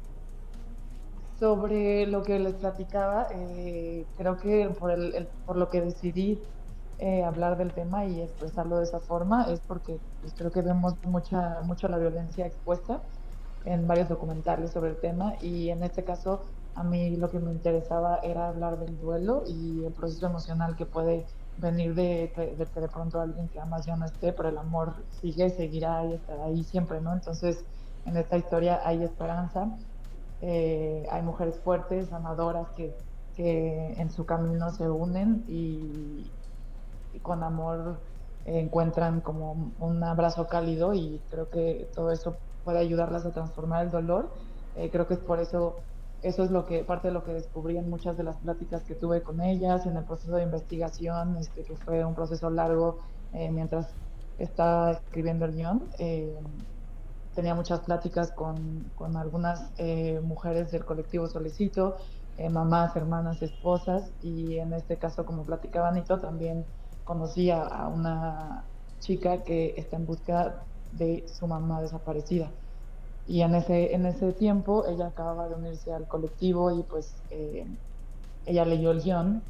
[1.39, 6.41] sobre lo que les platicaba, eh, creo que por, el, por lo que decidí
[7.05, 10.95] eh, hablar del tema y expresarlo de esa forma es porque pues, creo que vemos
[11.03, 13.03] mucha, mucho la violencia expuesta
[13.65, 16.45] en varios documentales sobre el tema y en este caso
[16.77, 20.87] a mí lo que me interesaba era hablar del duelo y el proceso emocional que
[20.87, 21.27] puede
[21.57, 25.51] venir de, que de pronto alguien que amas ya no esté, pero el amor sigue,
[25.51, 27.13] seguirá y estará ahí siempre, ¿no?
[27.13, 27.65] Entonces,
[28.05, 29.77] en esta historia hay esperanza,
[30.41, 32.97] eh, hay mujeres fuertes, sanadoras que,
[33.35, 36.31] que en su camino se unen y,
[37.23, 37.99] con amor
[38.45, 43.91] encuentran como un abrazo cálido y creo que todo eso puede ayudarlas a transformar el
[43.91, 44.31] dolor.
[44.77, 45.77] Eh, creo que es por eso,
[46.23, 48.95] eso es lo que, parte de lo que descubrí en muchas de las pláticas que
[48.95, 52.99] tuve con ellas, en el proceso de investigación, este, que fue un proceso largo
[53.33, 53.89] eh, mientras
[54.39, 55.83] estaba escribiendo el guion.
[55.99, 56.35] Eh,
[57.35, 59.71] tenía muchas pláticas con, con algunas
[60.23, 61.97] mujeres del colectivo Solicito,
[62.51, 66.67] mamás, hermanas, esposas, y en este caso, como platicaba Anito, también
[67.05, 68.65] conocí a, una
[69.01, 72.51] chica que está en búsqueda de su mamá desaparecida.
[73.27, 77.67] Y en ese, en ese tiempo ella acababa de unirse al colectivo y pues eh,
[78.47, 79.43] ella leyó el guion,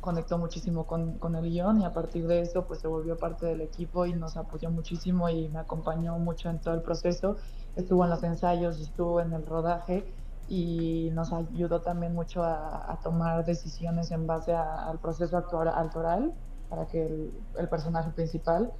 [0.00, 3.46] conectó muchísimo con, con, el guion y a partir de eso pues se volvió parte
[3.46, 7.36] del equipo y nos apoyó muchísimo y me acompañó mucho en todo el proceso.
[7.76, 10.04] Estuvo en los ensayos, estuvo en el rodaje
[10.48, 16.32] y nos ayudó también mucho a, tomar decisiones en base al proceso actual, actoral
[16.72, 18.72] para que el, personaje principal,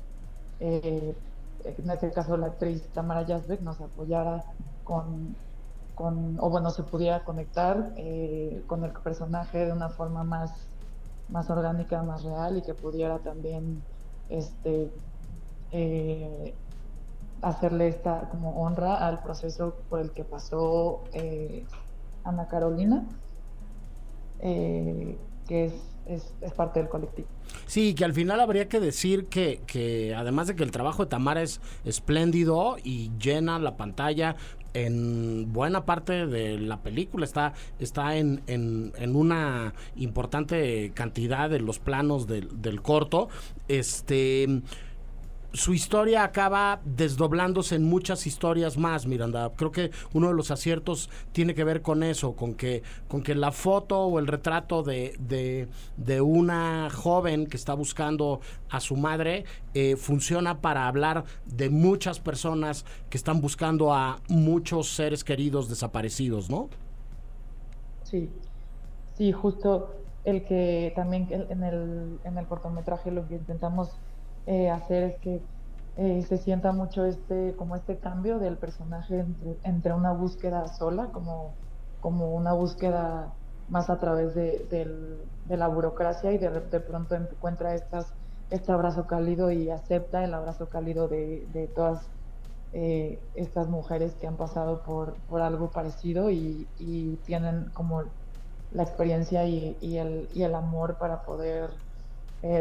[0.60, 1.14] eh,
[1.62, 4.42] en este caso la actriz Tamara Jasbeck, nos apoyara
[4.82, 5.36] con,
[5.94, 10.52] con, o bueno, se pudiera conectar eh, con el personaje de una forma más,
[11.28, 13.82] más orgánica, más real y que pudiera también
[14.30, 14.90] este,
[15.72, 16.54] eh,
[17.42, 21.02] hacerle esta como honra al proceso por el que pasó
[22.24, 23.04] Ana Carolina,
[24.40, 25.18] que
[25.66, 27.28] es es, parte del colectivo.
[27.66, 31.10] Sí, que al final habría que decir que, que además de que el trabajo de
[31.10, 34.36] Tamara es espléndido y llena la pantalla
[34.74, 41.60] en buena parte de la película está, está en, en, en una importante cantidad de
[41.60, 43.28] los planos del, del corto.
[43.68, 44.62] Este
[45.52, 49.50] su historia acaba desdoblándose en muchas historias más, Miranda.
[49.56, 53.34] Creo que uno de los aciertos tiene que ver con eso, con que, con que
[53.34, 58.40] la foto o el retrato de, de, una joven que está buscando
[58.70, 59.44] a su madre
[59.74, 66.48] eh, funciona para hablar de muchas personas que están buscando a muchos seres queridos desaparecidos,
[66.48, 66.68] ¿no?
[68.04, 68.30] Sí,
[69.16, 69.94] sí, justo
[70.24, 73.90] el que también en el, en el cortometraje lo que intentamos
[74.46, 75.40] eh, hacer es que
[75.96, 79.24] eh, se sienta mucho este, como este cambio del personaje
[79.62, 81.52] entre, una búsqueda sola, como,
[82.00, 83.32] como una búsqueda
[83.68, 85.18] más a través de,
[85.48, 88.06] la burocracia y de, de, pronto encuentra estas,
[88.50, 92.00] este abrazo cálido y acepta el abrazo cálido de, todas
[92.72, 96.66] eh, estas mujeres que han pasado por, por algo parecido y,
[97.26, 98.02] tienen como
[98.72, 101.70] la experiencia y, el, y el amor para poder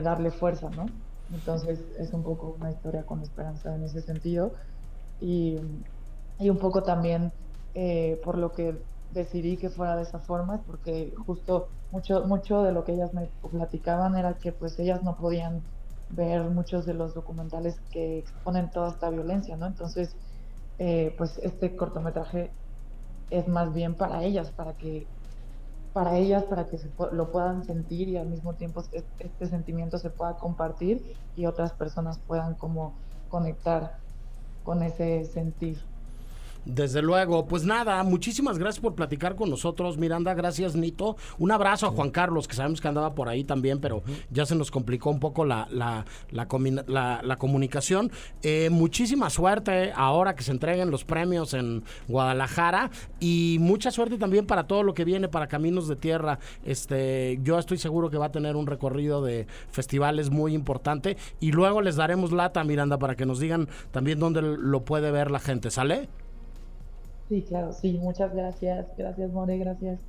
[0.03, 0.85] darle fuerza, ¿no?
[1.31, 4.53] Entonces es un poco una historia con esperanza en ese sentido.
[5.19, 5.59] Y,
[6.37, 7.33] y un poco también
[7.73, 12.71] eh, por lo que decidí que fuera de esa forma, porque justo mucho, mucho de
[12.71, 15.69] lo que ellas me platicaban era que pues ellas no podían
[16.09, 19.67] ver muchos de los documentales que exponen toda esta violencia, ¿no?
[19.67, 20.17] Entonces,
[20.77, 22.55] eh, pues este cortometraje
[23.29, 25.09] es más bien para ellas, para que
[25.93, 28.83] para ellas, para que se lo puedan sentir y al mismo tiempo
[29.19, 33.99] este sentimiento se pueda compartir y otras personas puedan como conectar
[34.63, 35.90] con ese sentir.
[36.65, 41.17] Desde luego, pues nada, muchísimas gracias por platicar con nosotros, Miranda, gracias Nito.
[41.39, 44.55] Un abrazo a Juan Carlos, que sabemos que andaba por ahí también, pero ya se
[44.55, 48.11] nos complicó un poco la, la, la, la comunicación.
[48.43, 54.45] Eh, muchísima suerte ahora que se entreguen los premios en Guadalajara y mucha suerte también
[54.45, 56.37] para todo lo que viene para Caminos de Tierra.
[56.63, 61.51] Este, yo estoy seguro que va a tener un recorrido de festivales muy importante y
[61.51, 65.39] luego les daremos lata, Miranda, para que nos digan también dónde lo puede ver la
[65.39, 66.07] gente, ¿sale?
[67.31, 68.87] Sí, claro, sí, muchas gracias.
[68.97, 70.01] Gracias, More, gracias.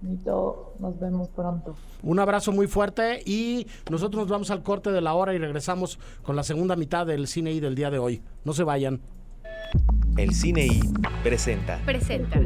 [0.00, 1.74] Nito, nos vemos pronto.
[2.04, 5.98] Un abrazo muy fuerte y nosotros nos vamos al corte de la hora y regresamos
[6.22, 8.22] con la segunda mitad del cine y del día de hoy.
[8.44, 9.00] No se vayan.
[10.16, 10.80] El Cine I
[11.24, 12.40] presenta Presenta.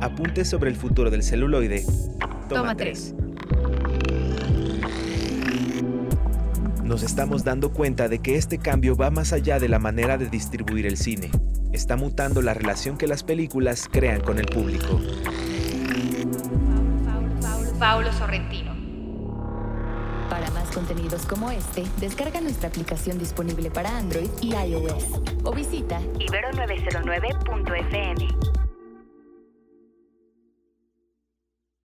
[0.00, 1.84] Apuntes sobre el futuro del celuloide.
[2.48, 3.14] Toma, Toma tres.
[6.86, 10.28] Nos estamos dando cuenta de que este cambio va más allá de la manera de
[10.28, 11.32] distribuir el cine.
[11.72, 15.00] Está mutando la relación que las películas crean con el público.
[17.80, 18.76] Paulo Sorrentino.
[20.30, 25.06] Para más contenidos como este, descarga nuestra aplicación disponible para Android y iOS
[25.42, 28.28] o visita Ibero909.fm.